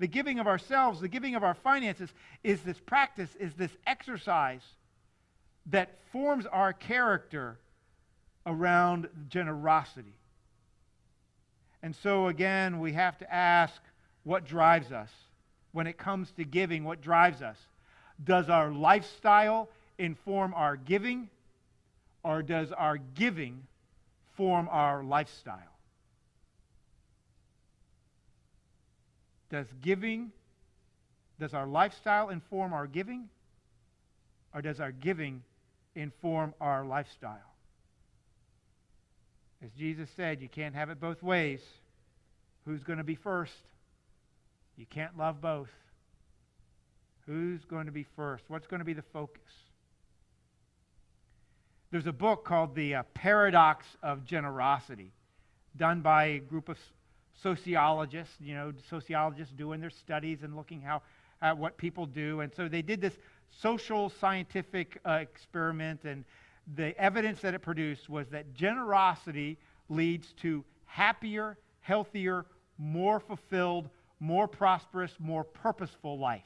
the 0.00 0.08
giving 0.08 0.40
of 0.40 0.48
ourselves, 0.48 1.00
the 1.00 1.06
giving 1.06 1.36
of 1.36 1.44
our 1.44 1.54
finances 1.54 2.10
is 2.42 2.60
this 2.62 2.80
practice, 2.80 3.30
is 3.38 3.54
this 3.54 3.70
exercise 3.86 4.62
that 5.66 5.90
forms 6.10 6.46
our 6.46 6.72
character 6.72 7.56
around 8.46 9.08
generosity. 9.28 10.14
And 11.82 11.94
so 11.94 12.26
again, 12.26 12.80
we 12.80 12.94
have 12.94 13.16
to 13.18 13.32
ask 13.32 13.80
what 14.24 14.44
drives 14.44 14.90
us 14.90 15.10
when 15.70 15.86
it 15.86 15.96
comes 15.96 16.32
to 16.32 16.44
giving, 16.44 16.82
what 16.82 17.00
drives 17.00 17.42
us? 17.42 17.56
Does 18.24 18.50
our 18.50 18.72
lifestyle 18.72 19.68
inform 19.98 20.52
our 20.54 20.76
giving? 20.76 21.28
or 22.22 22.42
does 22.42 22.72
our 22.72 22.98
giving 22.98 23.62
form 24.36 24.68
our 24.70 25.02
lifestyle? 25.02 25.58
Does 29.50 29.66
giving, 29.82 30.30
does 31.38 31.54
our 31.54 31.66
lifestyle 31.66 32.30
inform 32.30 32.72
our 32.72 32.86
giving? 32.86 33.28
Or 34.54 34.62
does 34.62 34.80
our 34.80 34.92
giving 34.92 35.42
inform 35.94 36.54
our 36.60 36.84
lifestyle? 36.84 37.38
As 39.62 39.70
Jesus 39.72 40.08
said, 40.16 40.40
you 40.40 40.48
can't 40.48 40.74
have 40.74 40.88
it 40.90 41.00
both 41.00 41.22
ways. 41.22 41.60
Who's 42.64 42.82
going 42.82 42.98
to 42.98 43.04
be 43.04 43.14
first? 43.16 43.52
You 44.76 44.86
can't 44.86 45.18
love 45.18 45.40
both. 45.40 45.68
Who's 47.26 47.64
going 47.64 47.86
to 47.86 47.92
be 47.92 48.06
first? 48.16 48.44
What's 48.48 48.66
going 48.66 48.80
to 48.80 48.84
be 48.84 48.92
the 48.92 49.04
focus? 49.12 49.42
There's 51.90 52.06
a 52.06 52.12
book 52.12 52.44
called 52.44 52.74
The 52.74 52.94
uh, 52.96 53.02
Paradox 53.14 53.84
of 54.02 54.24
Generosity, 54.24 55.12
done 55.76 56.00
by 56.00 56.24
a 56.24 56.38
group 56.38 56.68
of 56.68 56.78
sociologists, 57.42 58.34
you 58.40 58.54
know, 58.54 58.72
sociologists 58.88 59.54
doing 59.54 59.80
their 59.80 59.90
studies 59.90 60.42
and 60.42 60.56
looking 60.56 60.80
how 60.80 61.02
at 61.42 61.56
what 61.56 61.76
people 61.76 62.06
do. 62.06 62.40
And 62.40 62.52
so 62.54 62.68
they 62.68 62.82
did 62.82 63.00
this 63.00 63.16
social 63.50 64.10
scientific 64.10 65.00
uh, 65.04 65.12
experiment, 65.12 66.04
and 66.04 66.24
the 66.76 66.98
evidence 67.00 67.40
that 67.40 67.54
it 67.54 67.60
produced 67.60 68.08
was 68.08 68.28
that 68.28 68.54
generosity 68.54 69.58
leads 69.88 70.32
to 70.34 70.64
happier, 70.84 71.56
healthier, 71.80 72.46
more 72.78 73.20
fulfilled, 73.20 73.88
more 74.20 74.46
prosperous, 74.46 75.12
more 75.18 75.44
purposeful 75.44 76.18
life. 76.18 76.42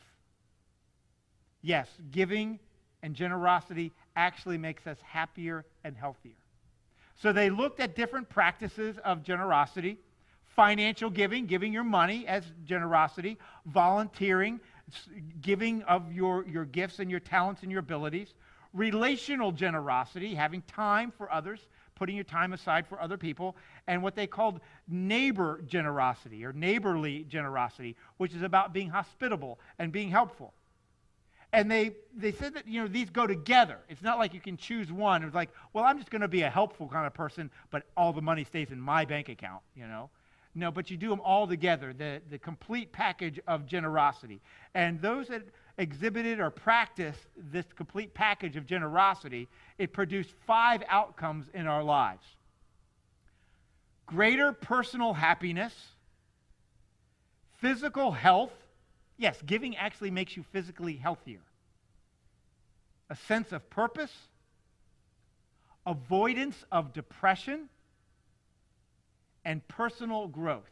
Yes, 1.62 1.88
giving 2.10 2.58
and 3.02 3.14
generosity 3.14 3.92
actually 4.16 4.58
makes 4.58 4.86
us 4.86 4.98
happier 5.02 5.64
and 5.82 5.96
healthier. 5.96 6.36
So 7.16 7.32
they 7.32 7.50
looked 7.50 7.80
at 7.80 7.94
different 7.94 8.28
practices 8.28 8.96
of 9.04 9.22
generosity 9.22 9.98
financial 10.54 11.10
giving, 11.10 11.46
giving 11.46 11.72
your 11.72 11.84
money 11.84 12.26
as 12.26 12.44
generosity, 12.64 13.38
volunteering, 13.66 14.60
giving 15.40 15.82
of 15.84 16.12
your, 16.12 16.46
your 16.46 16.64
gifts 16.64 16.98
and 16.98 17.10
your 17.10 17.20
talents 17.20 17.62
and 17.62 17.70
your 17.70 17.80
abilities, 17.80 18.34
relational 18.72 19.52
generosity, 19.52 20.34
having 20.34 20.62
time 20.62 21.12
for 21.16 21.32
others, 21.32 21.60
putting 21.94 22.16
your 22.16 22.24
time 22.24 22.52
aside 22.52 22.86
for 22.86 23.00
other 23.00 23.16
people, 23.16 23.56
and 23.86 24.02
what 24.02 24.14
they 24.16 24.26
called 24.26 24.60
neighbor 24.88 25.62
generosity 25.66 26.44
or 26.44 26.52
neighborly 26.52 27.24
generosity, 27.28 27.96
which 28.16 28.34
is 28.34 28.42
about 28.42 28.72
being 28.72 28.90
hospitable 28.90 29.58
and 29.78 29.92
being 29.92 30.10
helpful. 30.10 30.52
And 31.52 31.70
they, 31.70 31.92
they 32.16 32.32
said 32.32 32.54
that, 32.54 32.66
you 32.66 32.82
know, 32.82 32.88
these 32.88 33.10
go 33.10 33.28
together. 33.28 33.78
It's 33.88 34.02
not 34.02 34.18
like 34.18 34.34
you 34.34 34.40
can 34.40 34.56
choose 34.56 34.90
one. 34.90 35.22
It's 35.22 35.36
like, 35.36 35.50
well, 35.72 35.84
I'm 35.84 35.98
just 35.98 36.10
going 36.10 36.22
to 36.22 36.28
be 36.28 36.42
a 36.42 36.50
helpful 36.50 36.88
kind 36.88 37.06
of 37.06 37.14
person, 37.14 37.48
but 37.70 37.84
all 37.96 38.12
the 38.12 38.20
money 38.20 38.42
stays 38.42 38.72
in 38.72 38.80
my 38.80 39.04
bank 39.04 39.28
account, 39.28 39.62
you 39.76 39.86
know. 39.86 40.10
No, 40.54 40.70
but 40.70 40.90
you 40.90 40.96
do 40.96 41.08
them 41.08 41.20
all 41.20 41.46
together, 41.46 41.92
the, 41.92 42.22
the 42.30 42.38
complete 42.38 42.92
package 42.92 43.40
of 43.48 43.66
generosity. 43.66 44.40
And 44.74 45.00
those 45.02 45.28
that 45.28 45.42
exhibited 45.78 46.38
or 46.38 46.50
practiced 46.50 47.26
this 47.36 47.66
complete 47.74 48.14
package 48.14 48.56
of 48.56 48.64
generosity, 48.64 49.48
it 49.78 49.92
produced 49.92 50.32
five 50.46 50.82
outcomes 50.88 51.46
in 51.54 51.66
our 51.66 51.82
lives 51.82 52.24
greater 54.06 54.52
personal 54.52 55.14
happiness, 55.14 55.72
physical 57.58 58.12
health. 58.12 58.52
Yes, 59.16 59.40
giving 59.46 59.76
actually 59.76 60.10
makes 60.10 60.36
you 60.36 60.44
physically 60.52 60.96
healthier. 60.96 61.40
A 63.10 63.16
sense 63.16 63.52
of 63.52 63.68
purpose, 63.70 64.12
avoidance 65.86 66.64
of 66.70 66.92
depression, 66.92 67.68
and 69.44 69.66
personal 69.68 70.28
growth. 70.28 70.70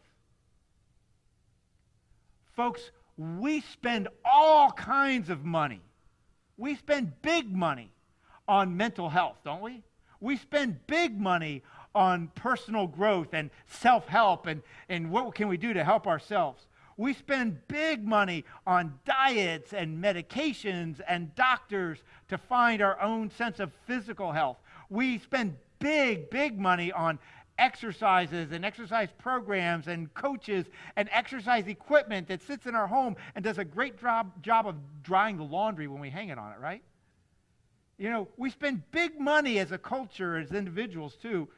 Folks, 2.55 2.91
we 3.17 3.61
spend 3.61 4.09
all 4.25 4.71
kinds 4.73 5.31
of 5.31 5.45
money. 5.45 5.81
We 6.57 6.75
spend 6.77 7.13
big 7.23 7.55
money 7.55 7.93
on 8.49 8.77
mental 8.77 9.09
health, 9.09 9.39
don't 9.45 9.63
we? 9.63 9.83
We 10.21 10.37
spend 10.37 10.87
big 10.87 11.19
money 11.21 11.63
on 11.95 12.29
personal 12.35 12.87
growth 12.87 13.29
and 13.33 13.51
self 13.67 14.07
help 14.09 14.47
and, 14.47 14.63
and 14.89 15.11
what 15.11 15.35
can 15.35 15.49
we 15.49 15.57
do 15.57 15.73
to 15.73 15.85
help 15.85 16.07
ourselves. 16.07 16.67
We 16.97 17.15
spend 17.15 17.67
big 17.69 18.07
money 18.07 18.45
on 18.67 18.99
diets 19.05 19.73
and 19.73 20.03
medications 20.03 21.01
and 21.09 21.35
doctors 21.35 21.99
to 22.29 22.39
find 22.39 22.83
our 22.83 23.01
own 23.01 23.31
sense 23.31 23.61
of 23.61 23.73
physical 23.87 24.33
health. 24.33 24.59
We 24.91 25.19
spend 25.19 25.57
big, 25.79 26.31
big 26.31 26.61
money 26.61 26.93
on 26.93 27.19
exercises 27.63 28.51
and 28.51 28.65
exercise 28.65 29.09
programs 29.19 29.87
and 29.87 30.13
coaches 30.15 30.67
and 30.97 31.09
exercise 31.13 31.69
equipment 31.69 32.27
that 32.27 32.43
sits 32.43 32.67
in 32.67 32.75
our 32.75 32.89
home 32.89 33.15
and 33.37 33.45
does 33.45 33.59
a 33.59 33.65
great 33.65 34.01
job, 34.01 34.43
job 34.43 34.67
of 34.67 34.75
drying 35.05 35.37
the 35.37 35.45
laundry 35.45 35.87
when 35.87 36.01
we 36.01 36.11
hang 36.11 36.29
it 36.31 36.39
on 36.39 36.51
it, 36.53 36.59
right? 36.59 36.83
You 37.99 38.11
know, 38.11 38.27
we 38.37 38.51
spend 38.51 38.83
big 38.91 39.21
money 39.21 39.61
as 39.61 39.71
a 39.71 39.79
culture, 39.79 40.37
as 40.37 40.51
individuals 40.51 41.15
too, 41.23 41.49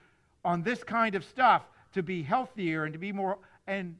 on 0.45 0.62
this 0.62 0.85
kind 0.85 1.14
of 1.14 1.25
stuff 1.25 1.62
to 1.95 2.03
be 2.03 2.23
healthier 2.23 2.85
and 2.85 2.93
to 2.93 2.99
be 2.99 3.11
more. 3.11 3.38
And 3.67 3.97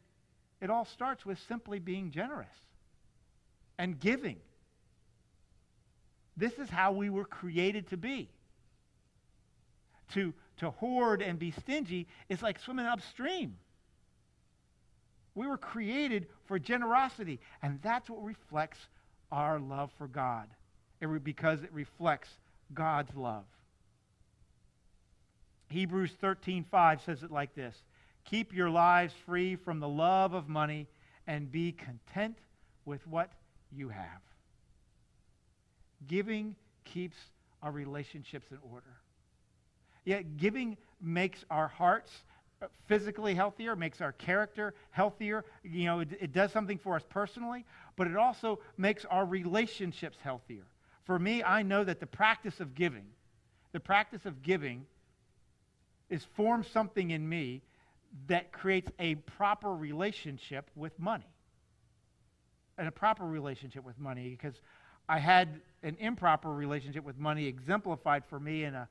it 0.61 0.69
all 0.69 0.85
starts 0.85 1.25
with 1.25 1.38
simply 1.49 1.79
being 1.79 2.11
generous 2.11 2.59
and 3.79 3.99
giving. 3.99 4.37
This 6.37 6.53
is 6.59 6.69
how 6.69 6.93
we 6.93 7.09
were 7.09 7.25
created 7.25 7.88
to 7.88 7.97
be. 7.97 8.29
To 10.12 10.35
to 10.59 10.71
hoard 10.71 11.23
and 11.23 11.38
be 11.38 11.51
stingy 11.51 12.07
is 12.29 12.43
like 12.43 12.59
swimming 12.59 12.87
upstream. 12.87 13.57
We 15.35 15.47
were 15.47 15.59
created 15.59 16.29
for 16.47 16.59
generosity, 16.59 17.40
and 17.62 17.81
that's 17.83 18.09
what 18.09 18.23
reflects 18.23 18.79
our 19.33 19.59
love 19.59 19.90
for 19.99 20.07
God, 20.07 20.49
it 21.01 21.25
because 21.25 21.62
it 21.62 21.73
reflects 21.73 22.29
God's 22.73 23.14
love. 23.17 23.45
Hebrews 25.71 26.12
13:5 26.23 27.01
says 27.01 27.23
it 27.25 27.33
like 27.33 27.55
this: 27.55 27.85
"Keep 28.25 28.53
your 28.53 28.71
lives 28.71 29.14
free 29.27 29.57
from 29.57 29.81
the 29.81 29.88
love 29.88 30.35
of 30.35 30.49
money 30.49 30.87
and 31.27 31.51
be 31.51 31.73
content 31.73 32.38
with 32.85 33.05
what 33.07 33.33
you 33.73 33.88
have." 33.88 34.23
Giving 36.07 36.55
keeps 36.85 37.17
our 37.62 37.73
relationships 37.73 38.53
in 38.53 38.59
order. 38.59 39.01
Yet 40.05 40.37
giving 40.37 40.77
makes 41.01 41.45
our 41.51 41.69
hearts 41.69 42.11
uh, 42.62 42.67
physically 42.87 43.35
healthier, 43.35 43.77
makes 43.77 44.01
our 44.01 44.12
character 44.12 44.75
healthier. 44.90 45.45
You 45.62 45.85
know, 45.85 46.01
it, 46.01 46.09
it, 46.21 46.33
does 46.33 46.53
something 46.53 46.79
for 46.79 46.97
us 46.97 47.05
personally, 47.09 47.64
but 47.97 48.07
it 48.07 48.17
also 48.17 48.61
makes 48.77 49.05
our 49.07 49.25
relationships 49.25 50.19
healthier. 50.23 50.64
For 51.05 51.19
me, 51.19 51.43
I 51.43 51.62
know 51.62 51.85
that 51.85 52.01
the 52.01 52.07
practice 52.07 52.61
of 52.61 52.75
giving, 52.75 53.07
the 53.73 53.81
practice 53.81 54.25
of 54.25 54.43
giving 54.43 54.87
is 56.09 56.25
forms 56.37 56.69
something 56.69 57.11
in 57.11 57.29
me 57.29 57.62
that 58.29 58.53
creates 58.53 58.90
a 58.99 59.17
proper 59.17 59.75
relationship 59.75 60.71
with 60.77 60.99
money. 60.99 61.25
And 62.79 62.88
a 62.88 62.93
proper 62.93 63.25
relationship 63.25 63.85
with 63.85 63.99
money 63.99 64.31
because 64.31 64.61
I 65.09 65.19
had 65.19 65.61
an 65.83 65.97
improper 66.01 66.53
relationship 66.53 67.05
with 67.05 67.19
money 67.19 67.47
exemplified 67.47 68.25
for 68.25 68.40
me 68.40 68.64
in 68.64 68.75
a 68.75 68.88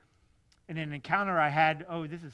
in 0.69 0.78
an 0.78 0.93
encounter 0.93 1.39
I 1.39 1.49
had, 1.49 1.86
oh, 1.89 2.08
this 2.08 2.23
is 2.23 2.34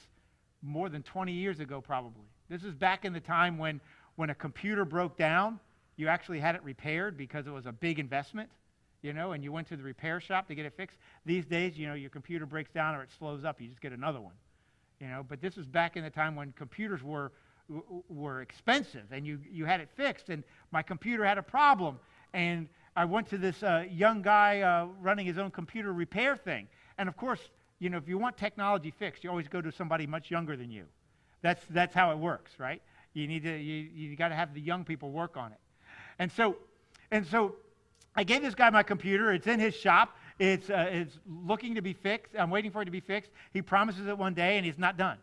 more 0.62 0.90
than 0.90 1.04
20 1.04 1.32
years 1.32 1.60
ago, 1.60 1.82
probably. 1.82 2.26
This 2.50 2.64
is 2.64 2.74
back 2.74 3.06
in 3.06 3.14
the 3.14 3.20
time 3.20 3.58
when, 3.58 3.80
when 4.16 4.30
a 4.30 4.36
computer 4.36 4.86
broke 4.86 5.18
down, 5.18 5.60
you 5.96 6.08
actually 6.08 6.40
had 6.40 6.56
it 6.56 6.64
repaired 6.64 7.18
because 7.18 7.48
it 7.48 7.52
was 7.52 7.66
a 7.66 7.72
big 7.72 8.00
investment, 8.00 8.50
you 9.02 9.14
know, 9.14 9.34
and 9.34 9.44
you 9.44 9.52
went 9.52 9.68
to 9.68 9.78
the 9.78 9.84
repair 9.84 10.20
shop 10.20 10.48
to 10.48 10.56
get 10.56 10.66
it 10.66 10.74
fixed. 10.76 10.98
These 11.26 11.46
days, 11.46 11.78
you 11.78 11.88
know, 11.88 11.94
your 11.94 12.10
computer 12.10 12.46
breaks 12.46 12.72
down 12.72 12.96
or 12.96 13.04
it 13.04 13.10
slows 13.18 13.44
up, 13.44 13.60
you 13.62 13.68
just 13.68 13.82
get 13.82 13.92
another 13.92 14.22
one, 14.22 14.34
you 15.00 15.08
know. 15.08 15.26
But 15.28 15.42
this 15.42 15.56
was 15.56 15.66
back 15.68 15.98
in 15.98 16.04
the 16.04 16.10
time 16.10 16.36
when 16.36 16.54
computers 16.54 17.04
were, 17.04 17.32
were 18.08 18.42
expensive 18.42 19.06
and 19.12 19.26
you, 19.26 19.40
you 19.50 19.66
had 19.66 19.82
it 19.82 19.90
fixed. 19.96 20.30
And 20.30 20.44
my 20.72 20.82
computer 20.82 21.26
had 21.26 21.38
a 21.38 21.44
problem. 21.44 22.00
And 22.34 22.68
I 22.96 23.06
went 23.06 23.28
to 23.30 23.38
this 23.38 23.62
uh, 23.62 23.86
young 23.90 24.22
guy 24.22 24.62
uh, 24.62 24.88
running 25.02 25.26
his 25.26 25.38
own 25.38 25.52
computer 25.52 25.94
repair 25.94 26.36
thing. 26.36 26.68
And 26.98 27.10
of 27.10 27.18
course, 27.18 27.42
you 27.80 27.90
know, 27.90 27.98
if 27.98 28.08
you 28.08 28.18
want 28.18 28.38
technology 28.38 28.92
fixed, 28.92 29.24
you 29.24 29.30
always 29.30 29.48
go 29.48 29.62
to 29.62 29.72
somebody 29.72 30.06
much 30.06 30.30
younger 30.30 30.56
than 30.56 30.70
you. 30.70 30.86
That's, 31.42 31.62
that's 31.70 31.96
how 31.96 32.12
it 32.12 32.18
works, 32.18 32.52
right? 32.60 32.82
You 33.14 33.28
need 33.28 33.44
to, 33.44 33.58
you, 33.58 33.90
you 33.94 34.16
got 34.16 34.30
to 34.30 34.36
have 34.36 34.54
the 34.54 34.62
young 34.62 34.84
people 34.84 35.12
work 35.12 35.38
on 35.38 35.52
it. 35.52 35.60
And 36.20 36.32
so, 36.32 36.58
and 37.12 37.26
so 37.26 37.56
I 38.16 38.24
gave 38.24 38.42
this 38.42 38.56
guy 38.56 38.70
my 38.70 38.84
computer. 38.84 39.32
It's 39.32 39.48
in 39.48 39.60
his 39.60 39.74
shop. 39.74 40.18
It's, 40.38 40.70
uh, 40.70 40.90
it's 40.92 41.18
looking 41.28 41.76
to 41.76 41.82
be 41.82 41.94
fixed. 41.94 42.34
I'm 42.38 42.50
waiting 42.50 42.72
for 42.72 42.82
it 42.82 42.86
to 42.86 42.92
be 42.92 43.00
fixed. 43.00 43.32
He 43.54 43.62
promises 43.62 44.08
it 44.08 44.18
one 44.18 44.34
day 44.34 44.58
and 44.58 44.66
he's 44.66 44.78
not 44.78 44.98
done. 44.98 45.18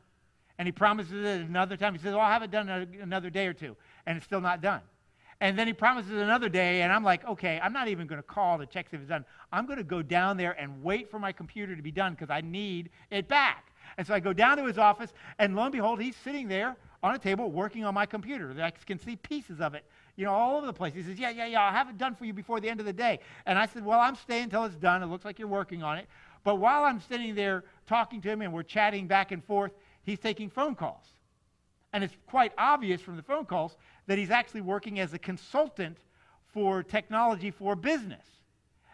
And 0.59 0.67
he 0.67 0.73
promises 0.73 1.13
it 1.13 1.47
another 1.47 1.77
time. 1.77 1.93
He 1.93 1.99
says, 1.99 2.13
well, 2.13 2.23
I'll 2.23 2.33
have 2.33 2.43
it 2.43 2.51
done 2.51 2.69
another 2.69 3.29
day 3.29 3.47
or 3.47 3.53
two. 3.53 3.77
And 4.07 4.17
it's 4.17 4.25
still 4.25 4.41
not 4.41 4.63
done. 4.63 4.81
And 5.41 5.59
then 5.59 5.67
he 5.67 5.73
promises 5.75 6.13
another 6.13 6.49
day, 6.49 6.81
and 6.83 6.93
I'm 6.93 7.05
like, 7.05 7.27
okay, 7.27 7.61
I'm 7.63 7.73
not 7.73 7.89
even 7.89 8.07
going 8.07 8.19
to 8.19 8.27
call 8.27 8.59
to 8.59 8.67
check 8.67 8.87
if 8.93 9.01
it's 9.01 9.09
done. 9.09 9.25
I'm 9.53 9.67
going 9.67 9.79
to 9.79 9.85
go 9.85 10.01
down 10.01 10.37
there 10.37 10.53
and 10.59 10.83
wait 10.83 11.11
for 11.11 11.19
my 11.19 11.33
computer 11.33 11.77
to 11.77 11.83
be 11.83 11.93
done 11.93 12.15
because 12.15 12.31
I 12.31 12.41
need 12.41 12.91
it 13.11 13.29
back. 13.29 13.73
And 13.99 14.07
so 14.07 14.15
I 14.15 14.21
go 14.21 14.33
down 14.33 14.57
to 14.57 14.65
his 14.65 14.79
office, 14.79 15.13
and 15.39 15.55
lo 15.55 15.65
and 15.65 15.73
behold, 15.73 16.01
he's 16.01 16.17
sitting 16.17 16.49
there 16.49 16.77
on 17.03 17.15
a 17.15 17.19
table 17.19 17.51
working 17.51 17.85
on 17.85 17.93
my 17.93 18.07
computer. 18.07 18.55
I 18.61 18.71
can 18.71 18.99
see 18.99 19.17
pieces 19.17 19.61
of 19.61 19.75
it, 19.75 19.85
you 20.17 20.25
know, 20.25 20.33
all 20.33 20.57
over 20.57 20.67
the 20.67 20.73
place. 20.73 20.95
He 20.95 21.03
says, 21.03 21.19
yeah, 21.19 21.31
yeah, 21.31 21.47
yeah, 21.47 21.61
I'll 21.61 21.73
have 21.73 21.91
it 21.91 21.99
done 21.99 22.15
for 22.15 22.25
you 22.25 22.33
before 22.33 22.59
the 22.59 22.69
end 22.69 22.81
of 22.81 22.87
the 22.87 22.93
day. 22.93 23.21
And 23.45 23.59
I 23.59 23.67
said, 23.67 23.85
well, 23.85 24.01
I'm 24.01 24.17
staying 24.17 24.45
until 24.45 24.65
it's 24.65 24.77
done. 24.77 25.03
It 25.03 25.07
looks 25.07 25.25
like 25.25 25.39
you're 25.39 25.49
working 25.49 25.83
on 25.83 25.99
it. 25.99 26.09
But 26.45 26.57
while 26.57 26.85
I'm 26.85 27.01
sitting 27.01 27.35
there 27.35 27.65
talking 27.87 28.23
to 28.23 28.29
him 28.29 28.41
and 28.41 28.53
we're 28.53 28.63
chatting 28.63 29.07
back 29.07 29.33
and 29.33 29.45
forth, 29.45 29.73
he's 30.03 30.19
taking 30.19 30.49
phone 30.49 30.75
calls. 30.75 31.05
And 31.93 32.05
it's 32.05 32.15
quite 32.27 32.53
obvious 32.59 33.01
from 33.01 33.17
the 33.17 33.23
phone 33.23 33.45
calls 33.45 33.77
that 34.07 34.19
he's 34.19 34.31
actually 34.31 34.61
working 34.61 35.01
as 35.01 35.15
a 35.15 35.19
consultant 35.19 35.99
for 36.53 36.83
technology 36.83 37.51
for 37.51 37.77
business. 37.77 38.25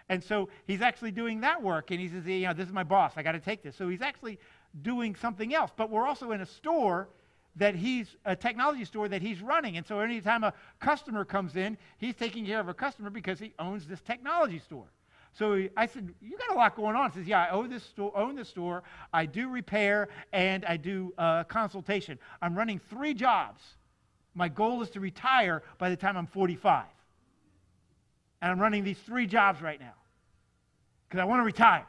And 0.08 0.22
so 0.22 0.48
he's 0.66 0.82
actually 0.82 1.10
doing 1.10 1.40
that 1.40 1.62
work. 1.62 1.90
And 1.90 2.00
he 2.00 2.08
says, 2.08 2.26
you 2.26 2.46
know, 2.46 2.52
this 2.52 2.66
is 2.66 2.72
my 2.72 2.82
boss. 2.82 3.12
I 3.16 3.22
got 3.22 3.32
to 3.32 3.40
take 3.40 3.62
this. 3.62 3.76
So 3.76 3.88
he's 3.88 4.02
actually 4.02 4.38
doing 4.82 5.14
something 5.14 5.54
else. 5.54 5.70
But 5.74 5.90
we're 5.90 6.06
also 6.06 6.32
in 6.32 6.40
a 6.40 6.46
store 6.46 7.08
that 7.56 7.74
he's 7.74 8.16
a 8.24 8.34
technology 8.34 8.84
store 8.84 9.08
that 9.08 9.22
he's 9.22 9.40
running. 9.40 9.76
And 9.76 9.86
so 9.86 10.00
anytime 10.00 10.44
a 10.44 10.54
customer 10.80 11.24
comes 11.24 11.56
in, 11.56 11.76
he's 11.98 12.14
taking 12.14 12.46
care 12.46 12.60
of 12.60 12.68
a 12.68 12.74
customer 12.74 13.10
because 13.10 13.38
he 13.38 13.52
owns 13.58 13.86
this 13.86 14.00
technology 14.00 14.58
store. 14.58 14.86
So 15.34 15.66
I 15.76 15.86
said, 15.86 16.12
"You 16.20 16.36
got 16.36 16.50
a 16.50 16.58
lot 16.58 16.76
going 16.76 16.94
on." 16.94 17.10
He 17.10 17.18
says, 17.18 17.26
"Yeah, 17.26 17.42
I 17.42 17.50
own 17.50 17.70
this 17.70 17.82
store. 17.82 18.16
Own 18.16 18.36
the 18.36 18.44
store. 18.44 18.82
I 19.12 19.26
do 19.26 19.48
repair 19.48 20.08
and 20.32 20.64
I 20.64 20.76
do 20.76 21.14
uh, 21.16 21.44
consultation. 21.44 22.18
I'm 22.42 22.54
running 22.54 22.80
three 22.90 23.14
jobs. 23.14 23.62
My 24.34 24.48
goal 24.48 24.82
is 24.82 24.90
to 24.90 25.00
retire 25.00 25.62
by 25.78 25.90
the 25.90 25.96
time 25.96 26.16
I'm 26.16 26.26
45. 26.26 26.84
And 28.40 28.50
I'm 28.50 28.58
running 28.58 28.82
these 28.84 28.98
three 28.98 29.26
jobs 29.26 29.62
right 29.62 29.78
now 29.78 29.94
because 31.08 31.20
I 31.20 31.24
want 31.24 31.40
to 31.40 31.44
retire. 31.44 31.86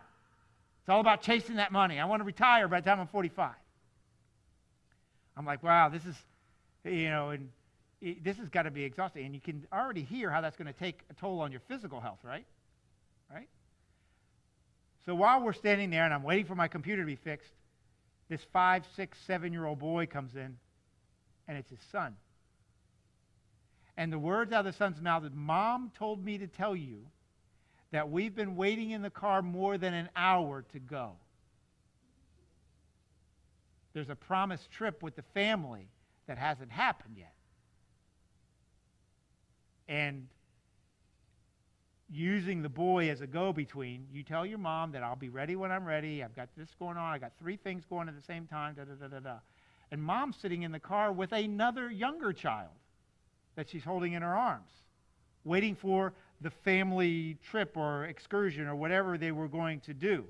It's 0.82 0.90
all 0.90 1.00
about 1.00 1.22
chasing 1.22 1.56
that 1.56 1.72
money. 1.72 2.00
I 2.00 2.06
want 2.06 2.20
to 2.20 2.26
retire 2.26 2.68
by 2.68 2.82
the 2.82 2.90
time 2.90 3.00
I'm 3.00 3.08
45. 3.08 3.52
I'm 5.36 5.46
like, 5.46 5.64
wow, 5.64 5.90
this 5.90 6.06
is, 6.06 6.16
you 6.84 7.10
know, 7.10 7.30
and 7.30 7.50
it, 8.02 8.24
this 8.24 8.38
has 8.38 8.50
got 8.50 8.64
to 8.64 8.72
be 8.72 8.84
exhausting. 8.84 9.26
And 9.26 9.34
you 9.34 9.42
can 9.42 9.66
already 9.74 10.04
hear 10.04 10.30
how 10.30 10.42
that's 10.42 10.58
going 10.58 10.72
to 10.72 10.78
take 10.78 11.00
a 11.10 11.14
toll 11.14 11.40
on 11.40 11.52
your 11.52 11.62
physical 11.62 12.02
health, 12.02 12.20
right? 12.24 12.46
So 15.06 15.16
while 15.16 15.42
we're 15.42 15.54
standing 15.54 15.90
there 15.90 16.06
and 16.06 16.14
I'm 16.14 16.24
waiting 16.24 16.46
for 16.46 16.56
my 16.56 16.68
computer 16.68 17.02
to 17.02 17.06
be 17.06 17.16
fixed, 17.16 17.52
this 18.30 18.42
five, 18.54 18.84
six, 18.96 19.18
seven 19.28 19.52
year 19.52 19.66
old 19.66 19.80
boy 19.80 20.06
comes 20.06 20.36
in, 20.36 20.58
and 21.48 21.58
it's 21.58 21.70
his 21.70 21.80
son. 21.92 22.16
And 23.98 24.12
the 24.12 24.20
words 24.20 24.52
out 24.54 24.66
of 24.66 24.66
the 24.66 24.74
son's 24.74 25.02
mouth 25.02 25.24
is, 25.26 25.32
Mom 25.36 25.92
told 25.98 26.24
me 26.24 26.38
to 26.40 26.48
tell 26.48 26.76
you 26.76 27.06
that 27.92 28.10
we've 28.10 28.34
been 28.34 28.56
waiting 28.56 28.92
in 28.92 29.02
the 29.02 29.10
car 29.10 29.42
more 29.42 29.78
than 29.78 29.94
an 29.94 30.10
hour 30.16 30.64
to 30.74 30.80
go. 30.80 31.12
There's 33.94 34.10
a 34.10 34.16
promised 34.16 34.72
trip 34.72 35.04
with 35.04 35.16
the 35.16 35.22
family 35.34 35.88
that 36.26 36.40
hasn't 36.40 36.72
happened 36.72 37.16
yet. 37.18 37.34
And 39.88 40.28
using 42.10 42.62
the 42.62 42.70
boy 42.70 43.10
as 43.10 43.22
a 43.22 43.28
go 43.28 43.54
between, 43.54 44.06
you 44.12 44.24
tell 44.24 44.46
your 44.46 44.58
mom 44.58 44.92
that 44.92 45.04
I'll 45.04 45.16
be 45.16 45.30
ready 45.30 45.56
when 45.56 45.72
I'm 45.72 45.86
ready. 45.86 46.24
I've 46.24 46.36
got 46.36 46.50
this 46.56 46.70
going 46.78 46.98
on. 46.98 47.14
I've 47.14 47.22
got 47.22 47.32
three 47.40 47.58
things 47.58 47.86
going 47.90 48.08
at 48.08 48.16
the 48.16 48.22
same 48.22 48.46
time. 48.46 48.76
Da, 48.76 48.84
da, 48.84 48.94
da, 48.94 49.08
da, 49.08 49.20
da. 49.20 49.38
And 49.92 50.02
mom's 50.02 50.38
sitting 50.38 50.64
in 50.64 50.72
the 50.72 50.80
car 50.80 51.12
with 51.12 51.32
another 51.32 51.90
younger 51.90 52.34
child 52.34 52.72
that 53.56 53.70
she's 53.70 53.84
holding 53.84 54.14
in 54.14 54.22
her 54.22 54.36
arms, 54.36 54.72
waiting 55.44 55.76
for 55.76 56.14
the 56.42 56.50
family 56.50 57.38
trip 57.44 57.78
or 57.78 58.06
excursion 58.06 58.68
or 58.68 58.76
whatever 58.76 59.18
they 59.18 59.32
were 59.32 59.48
going 59.48 59.80
to 59.82 59.94
do. 59.94 60.26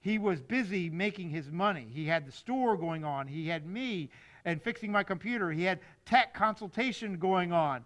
He 0.00 0.18
was 0.18 0.40
busy 0.40 0.88
making 0.88 1.28
his 1.28 1.50
money. 1.50 1.86
He 1.90 2.06
had 2.06 2.26
the 2.26 2.32
store 2.32 2.76
going 2.76 3.04
on. 3.04 3.26
He 3.26 3.48
had 3.48 3.66
me 3.66 4.08
and 4.44 4.62
fixing 4.62 4.90
my 4.90 5.02
computer. 5.02 5.50
He 5.50 5.64
had 5.64 5.80
tech 6.06 6.32
consultation 6.32 7.18
going 7.18 7.52
on. 7.52 7.84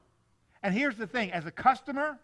And 0.64 0.74
here's 0.74 0.96
the 0.96 1.06
thing 1.06 1.30
as 1.30 1.44
a 1.44 1.50
customer, 1.50 2.18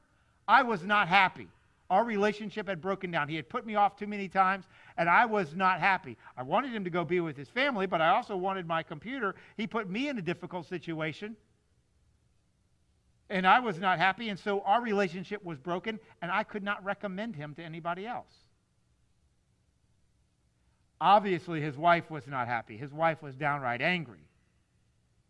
I 0.49 0.63
was 0.63 0.83
not 0.83 1.09
happy. 1.09 1.47
Our 1.91 2.05
relationship 2.05 2.69
had 2.69 2.81
broken 2.81 3.11
down. 3.11 3.29
He 3.29 3.37
had 3.37 3.51
put 3.51 3.67
me 3.67 3.75
off 3.75 3.97
too 3.97 4.07
many 4.07 4.29
times, 4.29 4.65
and 4.97 5.11
I 5.11 5.27
was 5.27 5.55
not 5.55 5.79
happy. 5.79 6.17
I 6.39 6.43
wanted 6.43 6.73
him 6.73 6.85
to 6.85 6.91
go 6.91 7.05
be 7.05 7.21
with 7.21 7.37
his 7.37 7.49
family, 7.51 7.87
but 7.87 8.01
I 8.01 8.09
also 8.09 8.37
wanted 8.37 8.67
my 8.67 8.83
computer. 8.83 9.35
He 9.59 9.67
put 9.67 9.91
me 9.91 10.09
in 10.09 10.17
a 10.17 10.23
difficult 10.23 10.67
situation, 10.67 11.37
and 13.29 13.47
I 13.47 13.61
was 13.61 13.79
not 13.79 13.99
happy, 13.99 14.31
and 14.31 14.39
so 14.39 14.63
our 14.63 14.81
relationship 14.81 15.45
was 15.45 15.59
broken, 15.59 16.01
and 16.23 16.31
I 16.31 16.43
could 16.43 16.63
not 16.63 16.83
recommend 16.83 17.37
him 17.37 17.55
to 17.57 17.63
anybody 17.63 18.07
else. 18.07 18.33
Obviously, 20.99 21.61
his 21.61 21.77
wife 21.77 22.11
was 22.11 22.27
not 22.27 22.47
happy. 22.47 22.79
His 22.79 22.93
wife 22.93 23.23
was 23.23 23.37
downright 23.37 23.83
angry. 23.83 24.25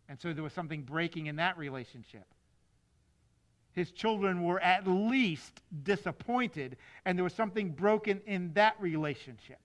And 0.07 0.19
so 0.19 0.31
there 0.31 0.43
was 0.43 0.53
something 0.53 0.83
breaking 0.83 1.25
in 1.25 1.37
that 1.37 1.57
relationship. 1.57 2.25
His 3.73 3.91
children 3.91 4.43
were 4.43 4.59
at 4.59 4.87
least 4.87 5.61
disappointed, 5.83 6.77
and 7.05 7.17
there 7.17 7.23
was 7.23 7.33
something 7.33 7.69
broken 7.69 8.21
in 8.25 8.53
that 8.53 8.75
relationship. 8.79 9.59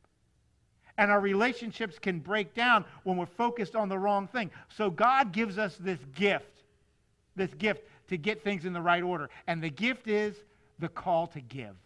And 0.99 1.11
our 1.11 1.21
relationships 1.21 1.99
can 1.99 2.21
break 2.21 2.55
down 2.55 2.85
when 3.05 3.17
we're 3.17 3.27
focused 3.27 3.77
on 3.77 3.89
the 3.89 3.99
wrong 3.99 4.29
thing. 4.29 4.51
So 4.69 4.91
God 4.91 5.33
gives 5.33 5.59
us 5.59 5.77
this 5.79 5.99
gift, 6.15 6.63
this 7.35 7.53
gift 7.55 7.83
to 8.09 8.17
get 8.17 8.43
things 8.43 8.65
in 8.65 8.73
the 8.73 8.81
right 8.81 9.03
order. 9.03 9.29
And 9.47 9.63
the 9.63 9.69
gift 9.69 10.09
is 10.09 10.37
the 10.79 10.89
call 10.89 11.27
to 11.29 11.41
give 11.41 11.77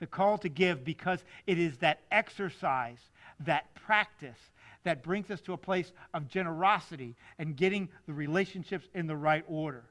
the 0.00 0.06
call 0.06 0.38
to 0.38 0.48
give 0.48 0.82
because 0.84 1.24
it 1.46 1.58
is 1.58 1.76
that 1.78 2.00
exercise, 2.10 2.98
that 3.40 3.72
practice 3.74 4.38
that 4.82 5.02
brings 5.02 5.30
us 5.30 5.42
to 5.42 5.52
a 5.52 5.58
place 5.58 5.92
of 6.14 6.26
generosity 6.26 7.14
and 7.38 7.54
getting 7.54 7.88
the 8.06 8.12
relationships 8.12 8.88
in 8.94 9.06
the 9.06 9.16
right 9.16 9.44
order. 9.46 9.84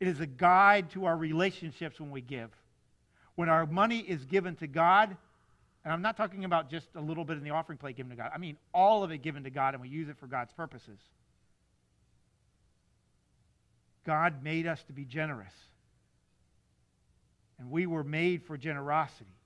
It 0.00 0.08
is 0.08 0.20
a 0.20 0.26
guide 0.26 0.90
to 0.92 1.04
our 1.04 1.16
relationships 1.16 2.00
when 2.00 2.10
we 2.10 2.22
give. 2.22 2.50
When 3.34 3.48
our 3.48 3.66
money 3.66 3.98
is 4.00 4.24
given 4.24 4.56
to 4.56 4.66
God, 4.66 5.16
and 5.84 5.92
I'm 5.92 6.02
not 6.02 6.16
talking 6.16 6.44
about 6.44 6.70
just 6.70 6.88
a 6.94 7.00
little 7.00 7.24
bit 7.24 7.36
in 7.36 7.44
the 7.44 7.50
offering 7.50 7.78
plate 7.78 7.96
given 7.96 8.10
to 8.10 8.16
God, 8.16 8.30
I 8.34 8.38
mean 8.38 8.56
all 8.74 9.04
of 9.04 9.10
it 9.10 9.18
given 9.18 9.44
to 9.44 9.50
God 9.50 9.74
and 9.74 9.82
we 9.82 9.88
use 9.88 10.08
it 10.08 10.16
for 10.18 10.26
God's 10.26 10.52
purposes. 10.52 10.98
God 14.04 14.42
made 14.42 14.66
us 14.66 14.82
to 14.84 14.92
be 14.92 15.04
generous. 15.04 15.52
And 17.58 17.70
we 17.70 17.86
were 17.86 18.04
made 18.04 18.42
for 18.42 18.56
generosity. 18.56 19.36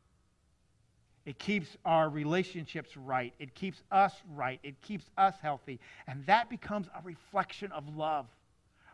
It 1.26 1.38
keeps 1.38 1.68
our 1.84 2.08
relationships 2.08 2.96
right. 2.96 3.32
It 3.38 3.54
keeps 3.54 3.82
us 3.90 4.12
right. 4.34 4.60
It 4.62 4.80
keeps 4.82 5.04
us 5.16 5.34
healthy. 5.42 5.80
And 6.06 6.24
that 6.26 6.50
becomes 6.50 6.86
a 6.88 7.02
reflection 7.02 7.72
of 7.72 7.96
love, 7.96 8.26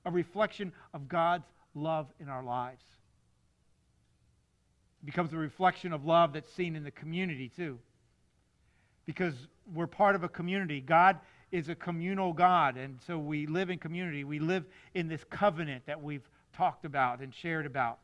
a 0.05 0.11
reflection 0.11 0.73
of 0.95 1.09
God's 1.09 1.47
love 1.75 2.07
in 2.19 2.29
our 2.29 2.43
lives. 2.43 2.85
It 5.03 5.07
becomes 5.07 5.33
a 5.33 5.37
reflection 5.37 5.93
of 5.93 6.05
love 6.05 6.33
that's 6.33 6.53
seen 6.53 6.77
in 6.77 6.85
the 6.85 6.91
community, 6.91 7.51
too. 7.55 7.79
Because 9.07 9.35
we're 9.73 9.87
part 9.87 10.15
of 10.15 10.25
a 10.25 10.29
community. 10.29 10.81
God 10.81 11.19
is 11.53 11.69
a 11.69 11.75
communal 11.75 12.33
God, 12.33 12.77
and 12.77 12.99
so 13.07 13.19
we 13.19 13.47
live 13.47 13.71
in 13.71 13.79
community. 13.79 14.25
We 14.25 14.39
live 14.39 14.65
in 14.95 15.09
this 15.09 15.25
covenant 15.31 15.87
that 15.87 16.01
we've 16.01 16.29
talked 16.53 16.85
about 16.85 17.21
and 17.21 17.35
shared 17.35 17.67
about 17.67 17.99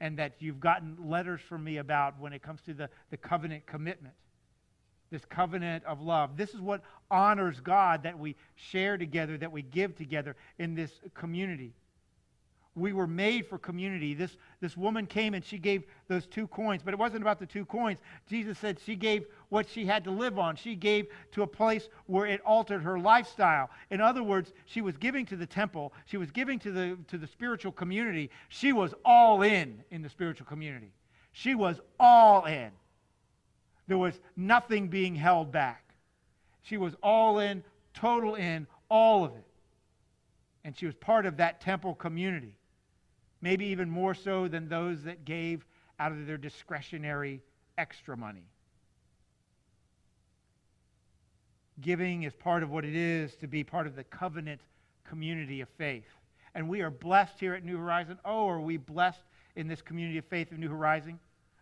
and 0.00 0.18
that 0.18 0.34
you've 0.40 0.58
gotten 0.58 0.96
letters 1.04 1.40
from 1.48 1.62
me 1.62 1.76
about 1.76 2.18
when 2.18 2.32
it 2.32 2.42
comes 2.42 2.60
to 2.62 2.74
the, 2.74 2.90
the 3.10 3.16
covenant 3.16 3.64
commitment. 3.66 4.14
This 5.12 5.26
covenant 5.26 5.84
of 5.84 6.00
love. 6.00 6.38
This 6.38 6.54
is 6.54 6.60
what 6.60 6.82
honors 7.10 7.60
God 7.60 8.02
that 8.04 8.18
we 8.18 8.34
share 8.56 8.96
together, 8.96 9.36
that 9.36 9.52
we 9.52 9.60
give 9.60 9.94
together 9.94 10.34
in 10.58 10.74
this 10.74 10.90
community. 11.14 11.74
We 12.74 12.94
were 12.94 13.06
made 13.06 13.46
for 13.46 13.58
community. 13.58 14.14
This, 14.14 14.38
this 14.62 14.74
woman 14.74 15.06
came 15.06 15.34
and 15.34 15.44
she 15.44 15.58
gave 15.58 15.82
those 16.08 16.24
two 16.24 16.46
coins, 16.46 16.80
but 16.82 16.94
it 16.94 16.98
wasn't 16.98 17.20
about 17.20 17.38
the 17.38 17.44
two 17.44 17.66
coins. 17.66 17.98
Jesus 18.26 18.58
said 18.58 18.78
she 18.80 18.96
gave 18.96 19.26
what 19.50 19.68
she 19.68 19.84
had 19.84 20.02
to 20.04 20.10
live 20.10 20.38
on. 20.38 20.56
She 20.56 20.74
gave 20.74 21.08
to 21.32 21.42
a 21.42 21.46
place 21.46 21.90
where 22.06 22.24
it 22.24 22.40
altered 22.46 22.82
her 22.82 22.98
lifestyle. 22.98 23.68
In 23.90 24.00
other 24.00 24.22
words, 24.22 24.54
she 24.64 24.80
was 24.80 24.96
giving 24.96 25.26
to 25.26 25.36
the 25.36 25.44
temple, 25.44 25.92
she 26.06 26.16
was 26.16 26.30
giving 26.30 26.58
to 26.60 26.72
the, 26.72 26.98
to 27.08 27.18
the 27.18 27.26
spiritual 27.26 27.72
community. 27.72 28.30
She 28.48 28.72
was 28.72 28.94
all 29.04 29.42
in 29.42 29.84
in 29.90 30.00
the 30.00 30.08
spiritual 30.08 30.46
community. 30.46 30.94
She 31.32 31.54
was 31.54 31.78
all 32.00 32.46
in. 32.46 32.70
There 33.88 33.98
was 33.98 34.18
nothing 34.36 34.88
being 34.88 35.14
held 35.14 35.52
back. 35.52 35.94
She 36.62 36.76
was 36.76 36.94
all 37.02 37.38
in, 37.40 37.64
total 37.94 38.36
in, 38.36 38.66
all 38.88 39.24
of 39.24 39.32
it. 39.32 39.44
And 40.64 40.76
she 40.76 40.86
was 40.86 40.94
part 40.94 41.26
of 41.26 41.38
that 41.38 41.60
temple 41.60 41.94
community 41.94 42.56
maybe 43.42 43.66
even 43.66 43.90
more 43.90 44.14
so 44.14 44.48
than 44.48 44.68
those 44.68 45.02
that 45.02 45.24
gave 45.24 45.66
out 45.98 46.12
of 46.12 46.26
their 46.26 46.38
discretionary 46.38 47.42
extra 47.76 48.16
money. 48.16 48.44
Giving 51.80 52.22
is 52.22 52.32
part 52.32 52.62
of 52.62 52.70
what 52.70 52.84
it 52.84 52.94
is 52.94 53.34
to 53.36 53.48
be 53.48 53.64
part 53.64 53.86
of 53.88 53.96
the 53.96 54.04
covenant 54.04 54.60
community 55.04 55.60
of 55.60 55.68
faith. 55.76 56.06
And 56.54 56.68
we 56.68 56.80
are 56.80 56.90
blessed 56.90 57.40
here 57.40 57.54
at 57.54 57.64
New 57.64 57.76
Horizon. 57.76 58.18
Oh, 58.24 58.46
are 58.46 58.60
we 58.60 58.76
blessed 58.76 59.22
in 59.56 59.66
this 59.66 59.82
community 59.82 60.18
of 60.18 60.24
faith 60.26 60.52
of 60.52 60.58
New 60.58 60.68
Horizon? 60.68 61.18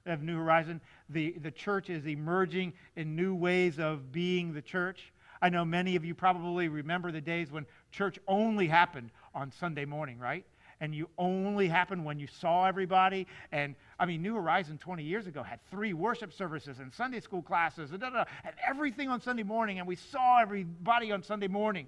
Of 0.06 0.22
New 0.22 0.36
Horizon, 0.36 0.80
the, 1.08 1.32
the 1.42 1.50
church 1.50 1.90
is 1.90 2.06
emerging 2.06 2.72
in 2.96 3.14
new 3.14 3.34
ways 3.34 3.78
of 3.78 4.12
being 4.12 4.54
the 4.54 4.62
church. 4.62 5.12
I 5.42 5.48
know 5.48 5.64
many 5.64 5.96
of 5.96 6.04
you 6.04 6.14
probably 6.14 6.68
remember 6.68 7.12
the 7.12 7.20
days 7.20 7.50
when 7.50 7.66
church 7.90 8.18
only 8.26 8.66
happened 8.66 9.10
on 9.34 9.52
Sunday 9.52 9.84
morning, 9.84 10.18
right? 10.18 10.44
and 10.80 10.94
you 10.94 11.08
only 11.18 11.68
happened 11.68 12.04
when 12.04 12.18
you 12.18 12.26
saw 12.26 12.64
everybody. 12.64 13.26
And 13.52 13.74
I 13.98 14.06
mean, 14.06 14.22
New 14.22 14.34
Horizon 14.34 14.78
20 14.78 15.02
years 15.02 15.26
ago 15.26 15.42
had 15.42 15.60
three 15.70 15.92
worship 15.92 16.32
services 16.32 16.78
and 16.78 16.92
Sunday 16.92 17.20
school 17.20 17.42
classes 17.42 17.90
and, 17.90 18.00
da, 18.00 18.10
da, 18.10 18.24
and 18.44 18.54
everything 18.66 19.08
on 19.08 19.20
Sunday 19.20 19.42
morning, 19.42 19.78
and 19.78 19.86
we 19.86 19.96
saw 19.96 20.40
everybody 20.40 21.12
on 21.12 21.22
Sunday 21.22 21.48
morning. 21.48 21.86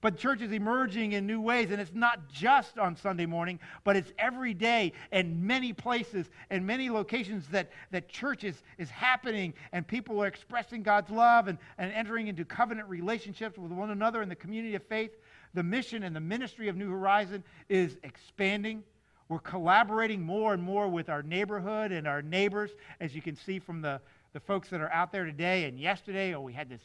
But 0.00 0.16
church 0.16 0.42
is 0.42 0.52
emerging 0.52 1.12
in 1.12 1.26
new 1.26 1.40
ways, 1.40 1.70
and 1.72 1.80
it's 1.80 1.94
not 1.94 2.28
just 2.28 2.78
on 2.78 2.94
Sunday 2.96 3.26
morning, 3.26 3.58
but 3.82 3.96
it's 3.96 4.12
every 4.18 4.54
day 4.54 4.92
in 5.10 5.44
many 5.44 5.72
places 5.72 6.30
and 6.50 6.64
many 6.64 6.88
locations 6.88 7.48
that, 7.48 7.70
that 7.90 8.08
church 8.08 8.44
is, 8.44 8.62
is 8.78 8.90
happening, 8.90 9.54
and 9.72 9.86
people 9.86 10.22
are 10.22 10.28
expressing 10.28 10.84
God's 10.84 11.10
love 11.10 11.48
and, 11.48 11.58
and 11.78 11.92
entering 11.92 12.28
into 12.28 12.44
covenant 12.44 12.88
relationships 12.88 13.58
with 13.58 13.72
one 13.72 13.90
another 13.90 14.22
in 14.22 14.28
the 14.28 14.36
community 14.36 14.76
of 14.76 14.84
faith. 14.84 15.10
The 15.54 15.64
mission 15.64 16.04
and 16.04 16.14
the 16.14 16.20
ministry 16.20 16.68
of 16.68 16.76
New 16.76 16.90
Horizon 16.90 17.42
is 17.68 17.96
expanding. 18.04 18.84
We're 19.28 19.40
collaborating 19.40 20.22
more 20.22 20.54
and 20.54 20.62
more 20.62 20.88
with 20.88 21.08
our 21.08 21.22
neighborhood 21.22 21.90
and 21.90 22.06
our 22.06 22.22
neighbors, 22.22 22.70
as 23.00 23.14
you 23.14 23.20
can 23.20 23.34
see 23.34 23.58
from 23.58 23.82
the, 23.82 24.00
the 24.32 24.40
folks 24.40 24.70
that 24.70 24.80
are 24.80 24.92
out 24.92 25.10
there 25.10 25.24
today 25.24 25.64
and 25.64 25.78
yesterday. 25.78 26.34
Oh, 26.34 26.40
we 26.40 26.52
had 26.52 26.68
this 26.68 26.80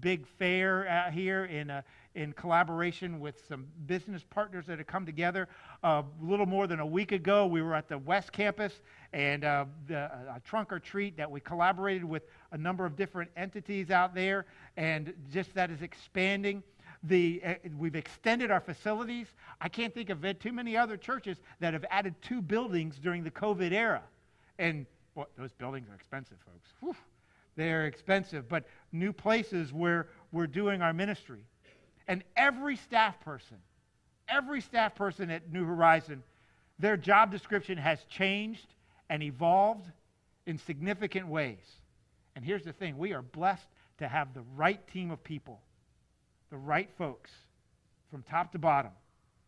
big 0.00 0.26
fair 0.38 0.86
out 0.88 1.12
here 1.12 1.46
in, 1.46 1.70
uh, 1.70 1.82
in 2.14 2.32
collaboration 2.32 3.20
with 3.20 3.42
some 3.48 3.66
business 3.86 4.24
partners 4.28 4.66
that 4.66 4.78
have 4.78 4.86
come 4.86 5.06
together. 5.06 5.48
Uh, 5.82 6.02
a 6.20 6.24
little 6.24 6.46
more 6.46 6.66
than 6.66 6.80
a 6.80 6.86
week 6.86 7.12
ago, 7.12 7.46
we 7.46 7.62
were 7.62 7.74
at 7.74 7.88
the 7.88 7.98
West 7.98 8.32
Campus 8.32 8.80
and 9.12 9.44
uh, 9.44 9.64
the, 9.86 9.96
a 9.96 10.40
trunk 10.44 10.72
or 10.72 10.78
treat 10.78 11.16
that 11.16 11.30
we 11.30 11.40
collaborated 11.40 12.04
with 12.04 12.24
a 12.52 12.58
number 12.58 12.84
of 12.84 12.96
different 12.96 13.30
entities 13.36 13.90
out 13.90 14.14
there, 14.14 14.46
and 14.76 15.12
just 15.32 15.54
that 15.54 15.70
is 15.70 15.82
expanding. 15.82 16.62
The, 17.04 17.40
uh, 17.44 17.54
we've 17.78 17.94
extended 17.94 18.50
our 18.50 18.60
facilities. 18.60 19.28
I 19.60 19.68
can't 19.68 19.94
think 19.94 20.10
of 20.10 20.24
too 20.40 20.52
many 20.52 20.76
other 20.76 20.96
churches 20.96 21.38
that 21.60 21.72
have 21.72 21.84
added 21.90 22.14
two 22.22 22.42
buildings 22.42 22.98
during 22.98 23.22
the 23.22 23.30
COVID 23.30 23.72
era. 23.72 24.02
And 24.58 24.84
well, 25.14 25.28
those 25.36 25.52
buildings 25.52 25.88
are 25.88 25.94
expensive, 25.94 26.38
folks. 26.44 26.68
Whew. 26.80 26.96
They're 27.58 27.86
expensive, 27.86 28.48
but 28.48 28.66
new 28.92 29.12
places 29.12 29.72
where 29.72 30.06
we're 30.30 30.46
doing 30.46 30.80
our 30.80 30.92
ministry. 30.92 31.44
And 32.06 32.22
every 32.36 32.76
staff 32.76 33.18
person, 33.18 33.56
every 34.28 34.60
staff 34.60 34.94
person 34.94 35.28
at 35.28 35.52
New 35.52 35.64
Horizon, 35.64 36.22
their 36.78 36.96
job 36.96 37.32
description 37.32 37.76
has 37.76 37.98
changed 38.04 38.68
and 39.10 39.24
evolved 39.24 39.90
in 40.46 40.56
significant 40.56 41.26
ways. 41.26 41.58
And 42.36 42.44
here's 42.44 42.62
the 42.62 42.72
thing 42.72 42.96
we 42.96 43.12
are 43.12 43.22
blessed 43.22 43.66
to 43.98 44.06
have 44.06 44.34
the 44.34 44.44
right 44.54 44.80
team 44.92 45.10
of 45.10 45.24
people, 45.24 45.60
the 46.50 46.56
right 46.56 46.88
folks 46.96 47.32
from 48.08 48.22
top 48.22 48.52
to 48.52 48.60
bottom. 48.60 48.92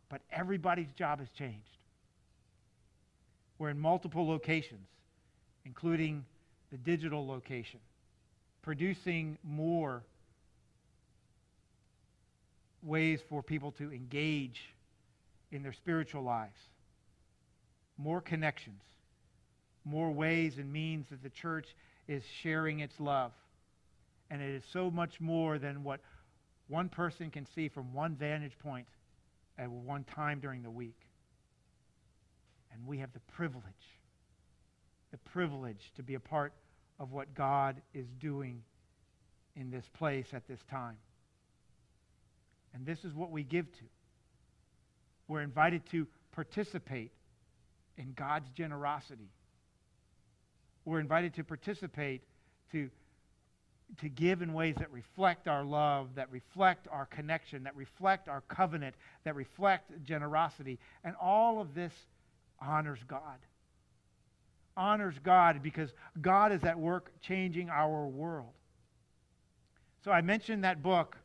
But 0.09 0.23
everybody's 0.33 0.91
job 0.99 1.21
has 1.21 1.29
changed. 1.29 1.79
We're 3.61 3.71
in 3.71 3.79
multiple 3.79 4.27
locations, 4.27 4.89
including 5.65 6.25
the 6.73 6.79
digital 6.79 7.25
location, 7.25 7.79
producing 8.63 9.39
more 9.43 10.03
ways 12.83 13.21
for 13.29 13.43
people 13.43 13.73
to 13.73 13.93
engage 13.93 14.61
in 15.53 15.63
their 15.63 15.73
spiritual 15.73 16.23
lives, 16.23 16.59
more 17.99 18.21
connections, 18.21 18.81
more 19.85 20.11
ways 20.11 20.59
and 20.59 20.73
means 20.73 21.07
that 21.11 21.23
the 21.23 21.31
church 21.31 21.67
is 22.09 22.23
sharing 22.43 22.81
its 22.81 22.99
love. 22.99 23.33
And 24.31 24.41
it 24.41 24.51
is 24.51 24.63
so 24.73 24.91
much 24.91 25.21
more 25.21 25.59
than 25.59 25.83
what 25.83 26.01
one 26.69 26.89
person 26.89 27.31
can 27.31 27.47
see 27.55 27.69
from 27.69 27.93
one 27.93 28.15
vantage 28.15 28.59
point 28.61 28.87
at 29.59 29.69
one 29.69 30.05
time 30.05 30.41
during 30.41 30.63
the 30.63 30.71
week. 30.71 30.97
And 32.73 32.87
we 32.87 32.99
have 32.99 33.13
the 33.13 33.21
privilege, 33.33 33.65
the 35.11 35.19
privilege 35.19 35.93
to 35.97 36.03
be 36.03 36.15
a 36.15 36.21
part 36.21 36.53
of 37.01 37.11
what 37.11 37.35
God 37.35 37.81
is 37.95 38.07
doing 38.21 38.63
in 39.57 39.71
this 39.71 39.85
place 39.99 40.27
at 40.33 40.47
this 40.47 40.61
time. 40.71 40.97
And 42.75 42.87
this 42.87 43.05
is 43.05 43.15
what 43.15 43.31
we 43.31 43.43
give 43.43 43.73
to. 43.73 43.85
We're 45.27 45.41
invited 45.41 45.83
to 45.91 46.07
participate 46.33 47.11
in 47.97 48.13
God's 48.13 48.49
generosity. 48.51 49.31
We're 50.85 51.01
invited 51.01 51.35
to 51.35 51.45
participate, 51.45 52.23
to, 52.73 52.91
to 54.01 54.09
give 54.09 54.43
in 54.43 54.53
ways 54.53 54.77
that 54.79 54.93
reflect 54.93 55.49
our 55.49 55.65
love, 55.65 56.09
that 56.17 56.31
reflect 56.31 56.87
our 56.91 57.07
connection, 57.07 57.65
that 57.65 57.77
reflect 57.77 58.29
our 58.29 58.43
covenant, 58.43 58.95
that 59.25 59.35
reflect 59.35 60.05
generosity. 60.05 60.79
And 61.03 61.17
all 61.21 61.61
of 61.61 61.75
this 61.75 61.93
honors 62.61 63.01
God. 63.09 63.39
Honors 64.77 65.15
God 65.23 65.63
because 65.63 65.93
God 66.21 66.53
is 66.53 66.65
at 66.65 66.79
work 66.79 67.11
changing 67.21 67.69
our 67.71 68.07
world. 68.07 68.53
So 70.05 70.11
I 70.11 70.23
mentioned 70.23 70.65
that 70.65 70.83
book, 70.83 71.17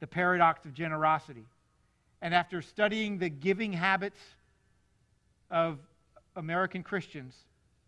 The 0.00 0.06
Paradox 0.06 0.64
of 0.64 0.74
Generosity. 0.74 1.46
And 2.20 2.34
after 2.34 2.60
studying 2.60 3.18
the 3.18 3.28
giving 3.28 3.72
habits 3.72 4.18
of 5.50 5.78
American 6.36 6.82
Christians, 6.82 7.34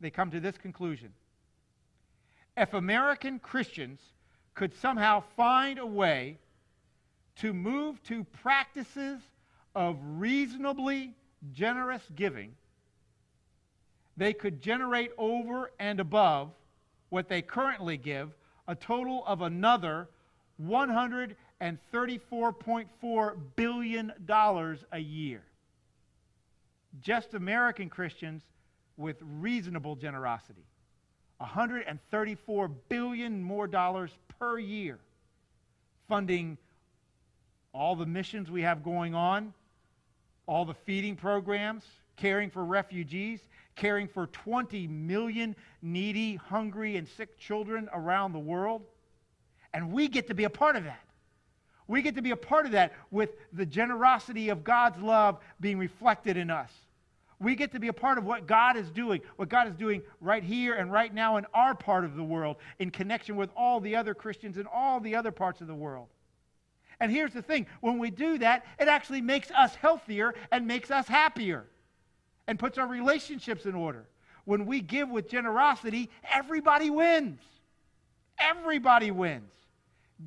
they 0.00 0.10
come 0.10 0.30
to 0.30 0.40
this 0.40 0.56
conclusion. 0.56 1.12
If 2.56 2.74
American 2.74 3.38
Christians 3.38 4.00
could 4.54 4.74
somehow 4.74 5.22
find 5.36 5.78
a 5.78 5.86
way 5.86 6.38
to 7.36 7.52
move 7.52 8.02
to 8.04 8.24
practices 8.24 9.20
of 9.74 9.96
reasonably 10.02 11.14
generous 11.52 12.02
giving, 12.14 12.54
they 14.20 14.32
could 14.34 14.60
generate 14.60 15.12
over 15.16 15.72
and 15.80 15.98
above 15.98 16.50
what 17.08 17.30
they 17.30 17.40
currently 17.40 17.96
give 17.96 18.34
a 18.68 18.74
total 18.74 19.24
of 19.26 19.40
another 19.40 20.10
$134.4 20.62 23.36
billion 23.56 24.12
a 24.92 24.98
year. 24.98 25.42
Just 27.00 27.32
American 27.32 27.88
Christians 27.88 28.42
with 28.98 29.16
reasonable 29.22 29.96
generosity. 29.96 30.66
134 31.38 32.68
billion 32.68 33.42
more 33.42 33.66
dollars 33.66 34.10
per 34.38 34.58
year 34.58 34.98
funding 36.08 36.58
all 37.72 37.96
the 37.96 38.04
missions 38.04 38.50
we 38.50 38.60
have 38.60 38.84
going 38.84 39.14
on, 39.14 39.54
all 40.44 40.66
the 40.66 40.74
feeding 40.74 41.16
programs, 41.16 41.84
caring 42.16 42.50
for 42.50 42.62
refugees, 42.64 43.40
caring 43.76 44.08
for 44.08 44.26
20 44.26 44.86
million 44.88 45.56
needy, 45.82 46.36
hungry, 46.36 46.96
and 46.96 47.08
sick 47.08 47.38
children 47.38 47.88
around 47.92 48.32
the 48.32 48.38
world. 48.38 48.82
And 49.72 49.92
we 49.92 50.08
get 50.08 50.26
to 50.28 50.34
be 50.34 50.44
a 50.44 50.50
part 50.50 50.76
of 50.76 50.84
that. 50.84 51.04
We 51.86 52.02
get 52.02 52.14
to 52.16 52.22
be 52.22 52.30
a 52.30 52.36
part 52.36 52.66
of 52.66 52.72
that 52.72 52.92
with 53.10 53.30
the 53.52 53.66
generosity 53.66 54.48
of 54.48 54.62
God's 54.62 55.00
love 55.00 55.40
being 55.60 55.78
reflected 55.78 56.36
in 56.36 56.50
us. 56.50 56.70
We 57.40 57.56
get 57.56 57.72
to 57.72 57.80
be 57.80 57.88
a 57.88 57.92
part 57.92 58.18
of 58.18 58.24
what 58.24 58.46
God 58.46 58.76
is 58.76 58.90
doing, 58.90 59.22
what 59.36 59.48
God 59.48 59.66
is 59.66 59.74
doing 59.74 60.02
right 60.20 60.44
here 60.44 60.74
and 60.74 60.92
right 60.92 61.12
now 61.12 61.38
in 61.38 61.46
our 61.54 61.74
part 61.74 62.04
of 62.04 62.14
the 62.14 62.22
world, 62.22 62.56
in 62.78 62.90
connection 62.90 63.34
with 63.34 63.50
all 63.56 63.80
the 63.80 63.96
other 63.96 64.14
Christians 64.14 64.58
in 64.58 64.66
all 64.66 65.00
the 65.00 65.16
other 65.16 65.32
parts 65.32 65.62
of 65.62 65.66
the 65.66 65.74
world. 65.74 66.08
And 67.00 67.10
here's 67.10 67.32
the 67.32 67.40
thing 67.40 67.66
when 67.80 67.98
we 67.98 68.10
do 68.10 68.36
that, 68.38 68.66
it 68.78 68.88
actually 68.88 69.22
makes 69.22 69.50
us 69.50 69.74
healthier 69.74 70.34
and 70.52 70.66
makes 70.66 70.90
us 70.90 71.08
happier 71.08 71.66
and 72.51 72.59
puts 72.59 72.78
our 72.78 72.88
relationships 72.88 73.64
in 73.64 73.76
order. 73.76 74.09
When 74.44 74.66
we 74.66 74.80
give 74.80 75.09
with 75.09 75.30
generosity, 75.30 76.11
everybody 76.34 76.90
wins. 76.90 77.38
Everybody 78.40 79.12
wins. 79.12 79.53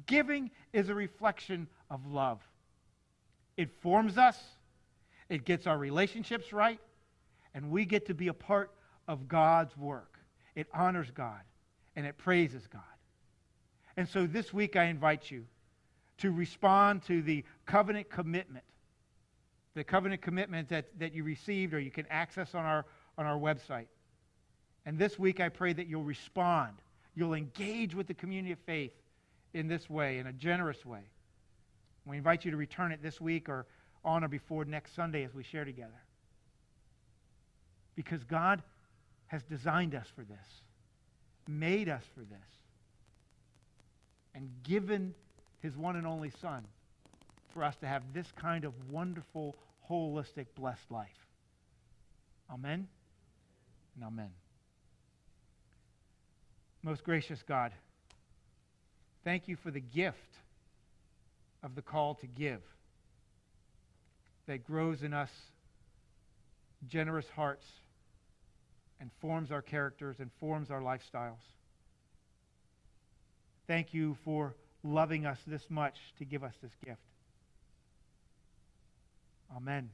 Giving 0.06 0.50
is 0.72 0.88
a 0.88 0.96
reflection 0.96 1.68
of 1.90 2.08
love. 2.08 2.40
It 3.58 3.70
forms 3.82 4.18
us, 4.18 4.40
it 5.28 5.44
gets 5.44 5.68
our 5.68 5.78
relationships 5.78 6.54
right, 6.54 6.80
and 7.54 7.70
we 7.70 7.84
get 7.84 8.06
to 8.06 8.14
be 8.14 8.30
a 8.30 8.34
part 8.34 8.72
of 9.10 9.28
God's 9.28 9.76
work. 9.76 10.18
It 10.56 10.68
honors 10.74 11.12
God 11.12 11.42
and 11.98 12.06
it 12.06 12.18
praises 12.18 12.66
God. 12.68 12.82
And 13.98 14.08
so 14.08 14.28
this 14.28 14.54
week 14.54 14.78
I 14.78 14.86
invite 14.86 15.30
you 15.30 15.44
to 16.20 16.32
respond 16.32 17.04
to 17.08 17.22
the 17.22 17.44
covenant 17.66 18.10
commitment, 18.10 18.64
the 19.76 19.84
covenant 19.84 20.22
commitment 20.22 20.70
that, 20.70 20.88
that 21.00 21.14
you 21.14 21.24
received 21.24 21.74
or 21.74 21.80
you 21.80 21.92
can 21.92 22.06
access 22.10 22.54
on 22.54 22.66
our, 22.66 22.86
on 23.18 23.26
our 23.26 23.38
website. 23.38 23.88
And 24.86 25.00
this 25.00 25.18
week 25.18 25.40
I 25.40 25.50
pray 25.50 25.74
that 25.74 25.88
you'll 25.88 26.04
respond. 26.04 26.74
You'll 27.16 27.34
engage 27.34 27.96
with 27.96 28.08
the 28.08 28.14
community 28.14 28.52
of 28.52 28.60
faith 28.60 28.94
in 29.54 29.68
this 29.68 29.90
way, 29.90 30.20
in 30.20 30.28
a 30.28 30.34
generous 30.34 30.86
way. 30.86 31.02
We 32.06 32.18
invite 32.18 32.44
you 32.44 32.52
to 32.52 32.58
return 32.58 32.92
it 32.92 33.02
this 33.02 33.22
week 33.22 33.48
or 33.50 33.66
on 34.04 34.24
or 34.24 34.28
before 34.28 34.66
next 34.66 34.96
Sunday 34.96 35.24
as 35.24 35.34
we 35.34 35.44
share 35.44 35.64
together. 35.64 36.02
Because 37.96 38.24
God 38.24 38.62
has 39.28 39.44
designed 39.44 39.96
us 39.96 40.08
for 40.14 40.24
this, 40.24 40.64
made 41.48 41.88
us 41.88 42.04
for 42.14 42.22
this, 42.22 42.50
and 44.36 44.50
given 44.64 45.14
his 45.62 45.78
one 45.78 45.96
and 45.96 46.06
only 46.06 46.32
Son 46.42 46.66
for 47.54 47.64
us 47.64 47.76
to 47.78 47.88
have 47.88 48.02
this 48.14 48.28
kind 48.40 48.66
of 48.66 48.74
wonderful, 48.92 49.56
holistic, 49.90 50.48
blessed 50.56 50.90
life. 50.90 51.10
Amen 52.52 52.88
and 53.96 54.04
amen. 54.04 54.30
Most 56.82 57.04
gracious 57.04 57.42
God, 57.48 57.72
thank 59.24 59.48
you 59.48 59.56
for 59.56 59.72
the 59.72 59.80
gift 59.80 60.18
of 61.64 61.76
the 61.76 61.82
call 61.82 62.16
to 62.16 62.28
give 62.28 62.62
that 64.48 64.66
grows 64.66 65.02
in 65.04 65.14
us 65.14 65.30
generous 66.88 67.26
hearts 67.34 67.66
and 69.00 69.10
forms 69.22 69.52
our 69.52 69.62
characters 69.62 70.18
and 70.20 70.30
forms 70.40 70.70
our 70.70 70.82
lifestyles. 70.82 71.44
Thank 73.68 73.94
you 73.94 74.18
for 74.26 74.56
loving 74.84 75.26
us 75.26 75.38
this 75.48 75.64
much 75.70 75.96
to 76.20 76.26
give 76.26 76.44
us 76.44 76.54
this 76.62 76.72
gift. 76.86 77.00
Amen 79.56 79.90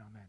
amen. 0.00 0.26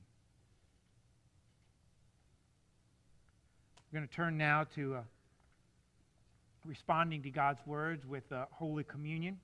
We're 3.92 4.00
going 4.00 4.08
to 4.08 4.14
turn 4.14 4.38
now 4.38 4.66
to 4.76 4.96
uh, 4.96 5.02
responding 6.66 7.22
to 7.24 7.30
God's 7.30 7.60
words 7.66 8.06
with 8.06 8.30
uh, 8.32 8.46
Holy 8.52 8.84
Communion. 8.84 9.40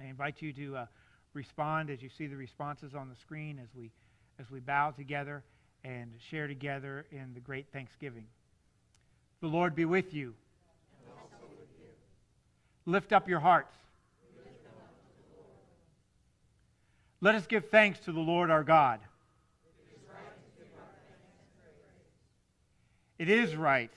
I 0.00 0.06
invite 0.06 0.36
you 0.40 0.52
to 0.54 0.76
uh, 0.76 0.86
respond 1.34 1.90
as 1.90 2.02
you 2.02 2.08
see 2.16 2.26
the 2.26 2.36
responses 2.36 2.94
on 2.94 3.08
the 3.08 3.16
screen 3.16 3.58
as 3.62 3.68
we, 3.76 3.90
as 4.38 4.50
we 4.50 4.60
bow 4.60 4.90
together 4.90 5.44
and 5.84 6.12
share 6.30 6.46
together 6.46 7.06
in 7.12 7.32
the 7.34 7.40
great 7.40 7.66
Thanksgiving. 7.72 8.26
The 9.40 9.48
Lord 9.48 9.74
be 9.74 9.84
with 9.84 10.12
you. 10.12 10.34
With 11.06 11.68
you. 11.78 11.88
Lift 12.86 13.12
up 13.12 13.28
your 13.28 13.40
hearts. 13.40 13.74
Let 17.20 17.34
us 17.34 17.46
give 17.46 17.68
thanks 17.68 17.98
to 18.00 18.12
the 18.12 18.20
Lord 18.20 18.50
our 18.50 18.64
God. 18.64 19.00
It 23.18 23.28
is 23.28 23.54
right 23.54 23.92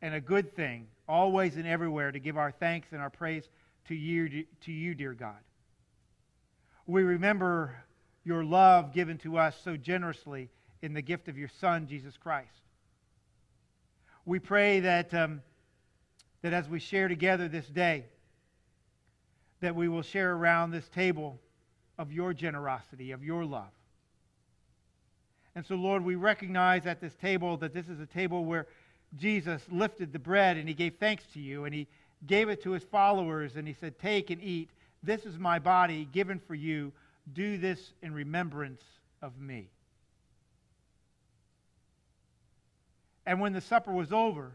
and 0.00 0.14
a 0.14 0.20
good 0.20 0.54
thing, 0.54 0.86
always 1.08 1.56
and 1.56 1.66
everywhere, 1.66 2.12
to 2.12 2.20
give 2.20 2.36
our 2.36 2.52
thanks 2.52 2.92
and 2.92 3.00
our 3.00 3.10
praise 3.10 3.48
to 3.88 3.94
you, 3.96 4.44
to 4.60 4.70
you, 4.72 4.94
dear 4.94 5.12
God. 5.12 5.40
We 6.86 7.02
remember 7.02 7.74
your 8.24 8.44
love 8.44 8.92
given 8.92 9.18
to 9.18 9.38
us 9.38 9.56
so 9.64 9.76
generously 9.76 10.48
in 10.82 10.94
the 10.94 11.02
gift 11.02 11.26
of 11.26 11.36
your 11.36 11.48
Son, 11.48 11.88
Jesus 11.88 12.16
Christ. 12.16 12.62
We 14.24 14.38
pray 14.38 14.78
that, 14.80 15.12
um, 15.12 15.42
that 16.42 16.52
as 16.52 16.68
we 16.68 16.78
share 16.78 17.08
together 17.08 17.48
this 17.48 17.66
day, 17.66 18.04
that 19.60 19.74
we 19.74 19.88
will 19.88 20.02
share 20.02 20.32
around 20.32 20.70
this 20.70 20.88
table 20.90 21.40
of 22.00 22.10
your 22.10 22.32
generosity, 22.32 23.10
of 23.10 23.22
your 23.22 23.44
love. 23.44 23.68
And 25.54 25.66
so, 25.66 25.74
Lord, 25.74 26.02
we 26.02 26.14
recognize 26.14 26.86
at 26.86 26.98
this 26.98 27.14
table 27.14 27.58
that 27.58 27.74
this 27.74 27.90
is 27.90 28.00
a 28.00 28.06
table 28.06 28.46
where 28.46 28.66
Jesus 29.18 29.60
lifted 29.70 30.10
the 30.10 30.18
bread 30.18 30.56
and 30.56 30.66
he 30.66 30.74
gave 30.74 30.94
thanks 30.98 31.24
to 31.34 31.40
you 31.40 31.66
and 31.66 31.74
he 31.74 31.86
gave 32.26 32.48
it 32.48 32.62
to 32.62 32.70
his 32.70 32.82
followers 32.84 33.56
and 33.56 33.68
he 33.68 33.74
said, 33.74 33.98
Take 33.98 34.30
and 34.30 34.42
eat. 34.42 34.70
This 35.02 35.26
is 35.26 35.38
my 35.38 35.58
body 35.58 36.08
given 36.10 36.38
for 36.38 36.54
you. 36.54 36.90
Do 37.34 37.58
this 37.58 37.92
in 38.00 38.14
remembrance 38.14 38.82
of 39.20 39.38
me. 39.38 39.68
And 43.26 43.40
when 43.40 43.52
the 43.52 43.60
supper 43.60 43.92
was 43.92 44.10
over, 44.10 44.52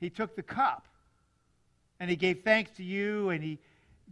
he 0.00 0.10
took 0.10 0.34
the 0.34 0.42
cup 0.42 0.88
and 2.00 2.10
he 2.10 2.16
gave 2.16 2.42
thanks 2.42 2.72
to 2.78 2.82
you 2.82 3.30
and 3.30 3.44
he 3.44 3.60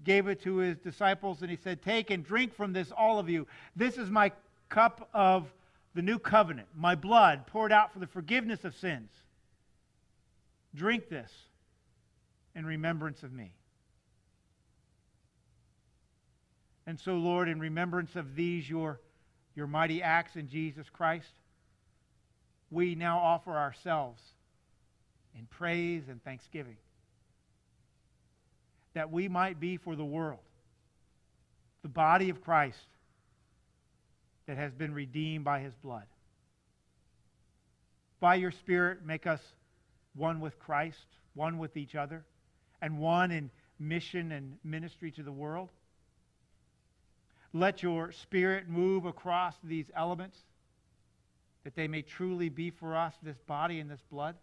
gave 0.03 0.27
it 0.27 0.43
to 0.43 0.57
his 0.57 0.79
disciples 0.79 1.43
and 1.43 1.51
he 1.51 1.57
said, 1.57 1.83
Take 1.83 2.11
and 2.11 2.25
drink 2.25 2.55
from 2.55 2.73
this, 2.73 2.91
all 2.91 3.19
of 3.19 3.29
you. 3.29 3.47
This 3.77 3.97
is 3.97 4.11
my 4.11 4.33
cup 4.69 5.09
of 5.15 5.53
the 5.95 6.03
new 6.03 6.19
covenant, 6.19 6.67
my 6.75 6.97
blood 6.97 7.47
poured 7.47 7.71
out 7.71 7.93
for 7.93 8.01
the 8.01 8.07
forgiveness 8.07 8.65
of 8.65 8.75
sins. 8.75 9.11
Drink 10.75 11.09
this 11.09 11.31
in 12.57 12.67
remembrance 12.67 13.23
of 13.23 13.33
me. 13.33 13.53
And 16.87 16.99
so, 16.99 17.15
Lord, 17.15 17.49
in 17.49 17.61
remembrance 17.61 18.17
of 18.17 18.35
these, 18.35 18.69
your, 18.69 19.01
your 19.55 19.69
mighty 19.69 20.03
acts 20.03 20.35
in 20.35 20.49
Jesus 20.49 20.91
Christ, 20.91 21.33
we 22.71 22.97
now 22.97 23.19
offer 23.19 23.57
ourselves 23.57 24.21
in 25.39 25.47
praise 25.47 26.09
and 26.09 26.23
thanksgiving 26.25 26.77
that 28.95 29.11
we 29.11 29.29
might 29.29 29.61
be 29.61 29.77
for 29.77 29.97
the 29.97 30.05
world 30.05 30.41
the 31.85 31.89
body 31.89 32.31
of 32.31 32.41
Christ 32.41 32.87
that 34.47 34.57
has 34.57 34.73
been 34.73 34.95
redeemed 34.95 35.45
by 35.45 35.61
his 35.61 35.75
blood. 35.75 36.07
By 38.21 38.37
your 38.37 38.53
Spirit, 38.53 39.05
make 39.05 39.27
us 39.27 39.41
one 40.15 40.41
with 40.41 40.59
Christ, 40.59 41.05
one 41.35 41.59
with 41.59 41.77
each 41.77 41.95
other, 41.95 42.25
and 42.81 42.99
one 42.99 43.31
in 43.31 43.51
mission 43.79 44.33
and 44.33 44.57
ministry 44.65 45.11
to 45.11 45.23
the 45.23 45.31
world. 45.31 45.69
Let 47.53 47.83
your 47.83 48.13
Spirit 48.13 48.67
move 48.67 49.05
across 49.05 49.55
these 49.63 49.91
elements 49.95 50.39
that 51.65 51.77
they 51.77 51.87
may 51.87 52.01
truly 52.01 52.49
be 52.49 52.71
for 52.71 52.97
us 52.97 53.13
this 53.23 53.39
body 53.47 53.79
and 53.79 53.91
this 53.91 54.03
blood. 54.11 54.37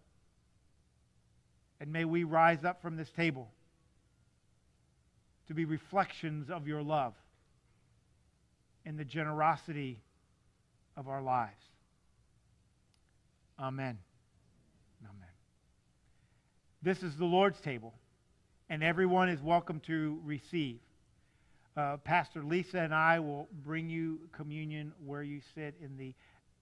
And 1.79 1.91
may 1.91 2.05
we 2.05 2.23
rise 2.23 2.63
up 2.63 2.83
from 2.83 2.97
this 2.97 3.09
table 3.09 3.49
to 5.51 5.55
be 5.55 5.65
reflections 5.65 6.49
of 6.49 6.65
your 6.65 6.81
love 6.81 7.13
in 8.85 8.95
the 8.95 9.03
generosity 9.03 9.99
of 10.95 11.09
our 11.09 11.21
lives. 11.21 11.61
Amen. 13.59 13.97
Amen. 15.03 15.29
This 16.81 17.03
is 17.03 17.17
the 17.17 17.25
Lord's 17.25 17.59
table, 17.59 17.93
and 18.69 18.81
everyone 18.81 19.27
is 19.27 19.41
welcome 19.41 19.81
to 19.87 20.21
receive. 20.23 20.79
Uh, 21.75 21.97
Pastor 21.97 22.43
Lisa 22.43 22.79
and 22.79 22.95
I 22.95 23.19
will 23.19 23.49
bring 23.65 23.89
you 23.89 24.21
communion 24.31 24.93
where 25.05 25.21
you 25.21 25.41
sit 25.53 25.75
in 25.83 25.97
the 25.97 26.13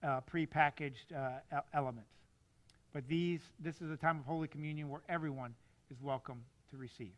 uh, 0.04 0.20
prepackaged 0.28 1.14
uh, 1.16 1.60
elements. 1.72 2.10
But 2.92 3.06
these, 3.06 3.40
this 3.60 3.76
is 3.80 3.92
a 3.92 3.96
time 3.96 4.18
of 4.18 4.24
Holy 4.24 4.48
Communion 4.48 4.88
where 4.88 5.02
everyone 5.08 5.54
is 5.92 5.96
welcome 6.02 6.42
to 6.72 6.76
receive. 6.76 7.12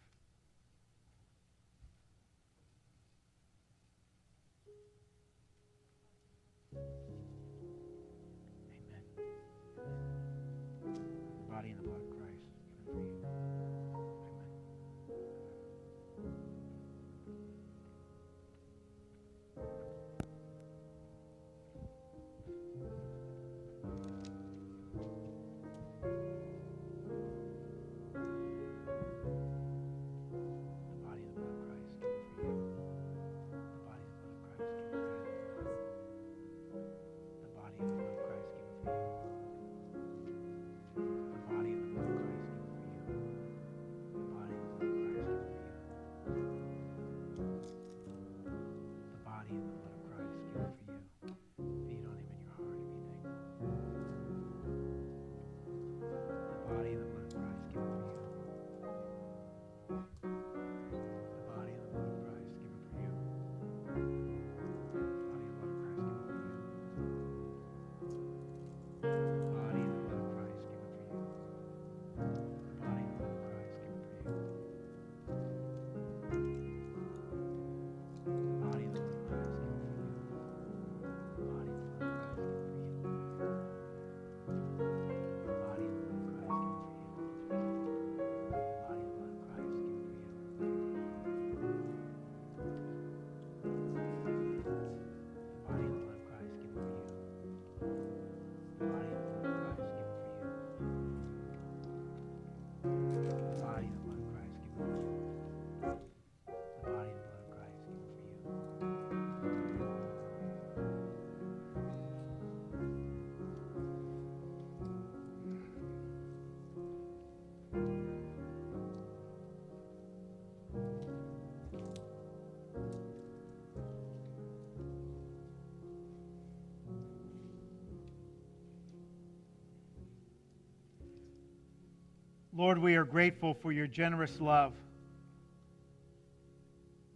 Lord, 132.62 132.78
we 132.78 132.94
are 132.94 133.04
grateful 133.04 133.54
for 133.54 133.72
your 133.72 133.88
generous 133.88 134.40
love 134.40 134.72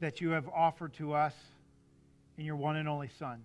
that 0.01 0.21
you 0.21 0.31
have 0.31 0.49
offered 0.49 0.93
to 0.95 1.13
us 1.13 1.35
in 2.37 2.45
your 2.45 2.57
one 2.57 2.75
and 2.75 2.89
only 2.89 3.11
Son. 3.17 3.45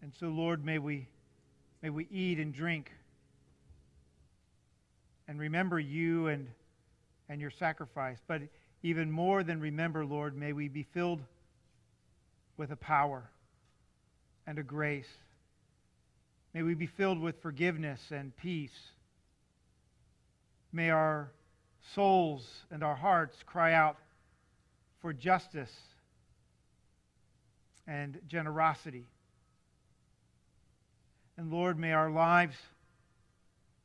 And 0.00 0.14
so, 0.18 0.28
Lord, 0.28 0.64
may 0.64 0.78
we, 0.78 1.08
may 1.82 1.90
we 1.90 2.08
eat 2.10 2.38
and 2.38 2.54
drink 2.54 2.90
and 5.28 5.38
remember 5.38 5.78
you 5.78 6.28
and, 6.28 6.48
and 7.28 7.38
your 7.38 7.50
sacrifice. 7.50 8.16
But 8.26 8.40
even 8.82 9.10
more 9.10 9.42
than 9.42 9.60
remember, 9.60 10.06
Lord, 10.06 10.34
may 10.34 10.54
we 10.54 10.68
be 10.68 10.84
filled 10.94 11.20
with 12.56 12.70
a 12.70 12.76
power 12.76 13.28
and 14.46 14.58
a 14.58 14.62
grace 14.62 15.18
May 16.54 16.62
we 16.62 16.74
be 16.74 16.86
filled 16.86 17.18
with 17.18 17.42
forgiveness 17.42 18.00
and 18.12 18.34
peace. 18.36 18.70
May 20.74 20.90
our 20.90 21.30
souls 21.94 22.44
and 22.72 22.82
our 22.82 22.96
hearts 22.96 23.36
cry 23.46 23.74
out 23.74 23.96
for 25.00 25.12
justice 25.12 25.70
and 27.86 28.18
generosity. 28.26 29.06
And 31.38 31.52
Lord, 31.52 31.78
may 31.78 31.92
our 31.92 32.10
lives 32.10 32.56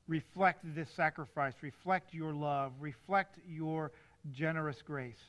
reflect 0.07 0.63
this 0.73 0.89
sacrifice, 0.95 1.53
reflect 1.61 2.11
your 2.11 2.33
love, 2.33 2.71
reflect 2.79 3.37
your 3.47 3.91
generous 4.31 4.81
grace. 4.81 5.21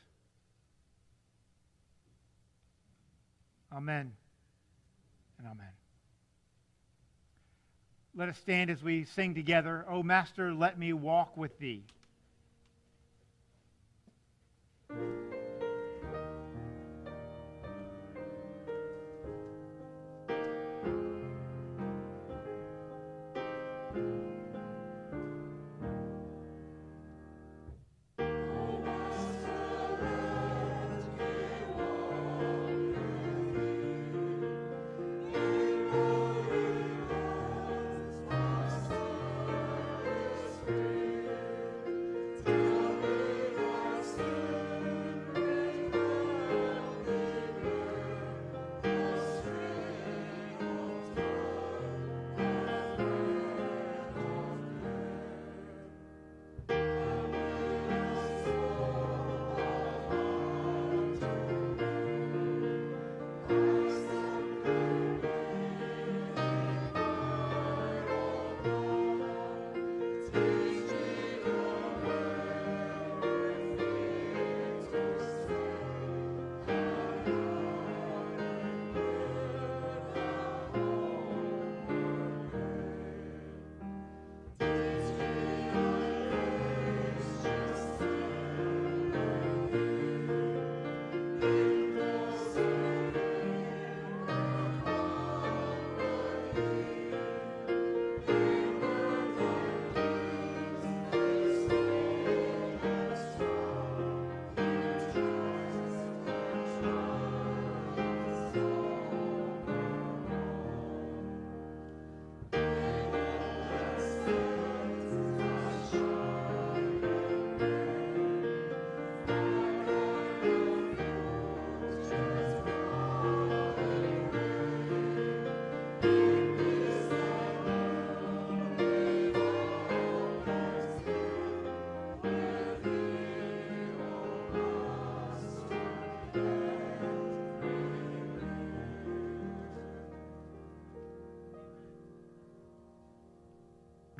Amen 3.71 4.13
and 5.37 5.47
amen. 5.47 5.80
Let 8.13 8.27
us 8.27 8.37
stand 8.39 8.69
as 8.69 8.83
we 8.83 9.05
sing 9.05 9.33
together, 9.33 9.85
O 9.87 10.03
Master, 10.03 10.53
let 10.53 10.77
me 10.77 10.91
walk 10.91 11.37
with 11.37 11.57
thee. 11.59 11.83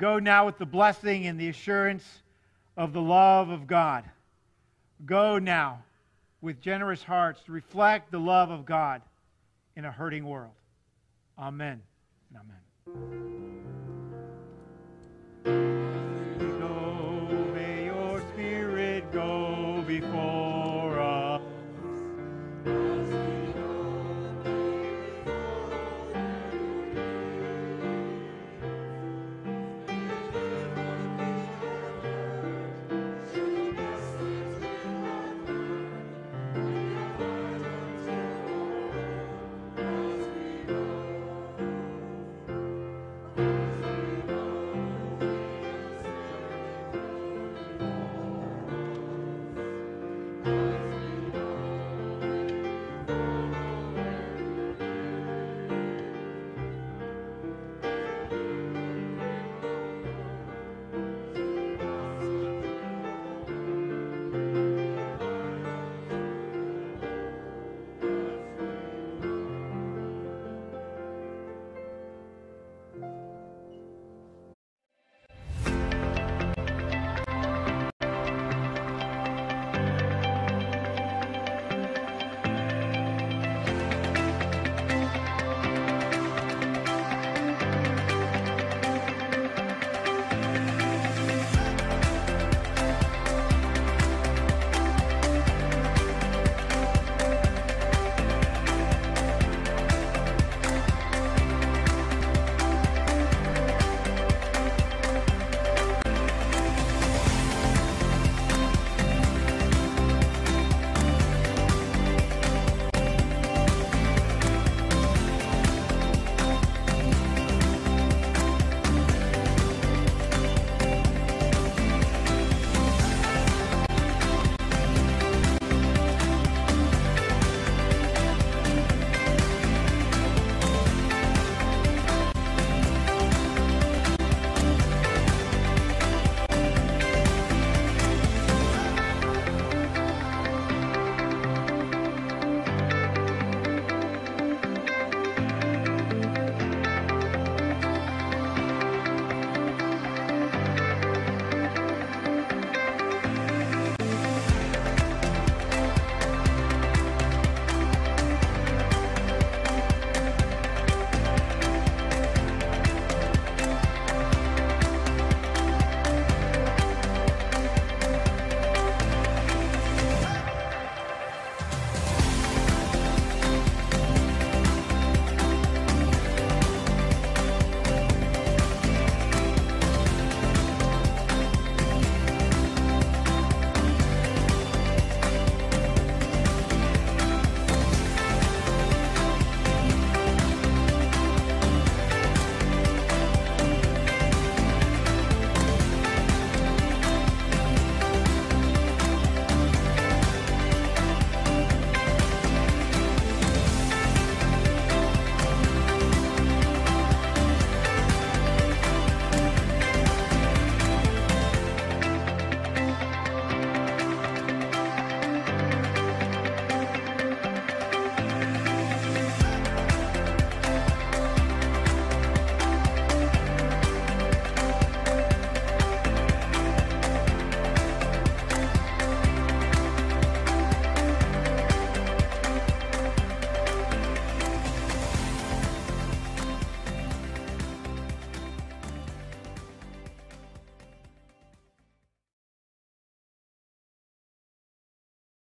Go 0.02 0.18
now 0.18 0.44
with 0.46 0.58
the 0.58 0.66
blessing 0.66 1.28
and 1.28 1.38
the 1.38 1.48
assurance 1.48 2.02
of 2.76 2.92
the 2.92 3.00
love 3.00 3.50
of 3.50 3.68
God. 3.68 4.02
Go 5.06 5.38
now 5.38 5.84
with 6.40 6.60
generous 6.60 7.04
hearts 7.04 7.40
to 7.44 7.52
reflect 7.52 8.10
the 8.10 8.18
love 8.18 8.50
of 8.50 8.66
God 8.66 9.00
in 9.76 9.84
a 9.84 9.92
hurting 9.92 10.26
world. 10.26 10.54
Amen 11.38 11.80
and 12.34 12.40
amen. 12.40 12.58
Go, 16.58 17.52
may 17.54 17.84
your 17.84 18.20
spirit 18.32 19.12
go 19.12 19.84
before. 19.86 20.61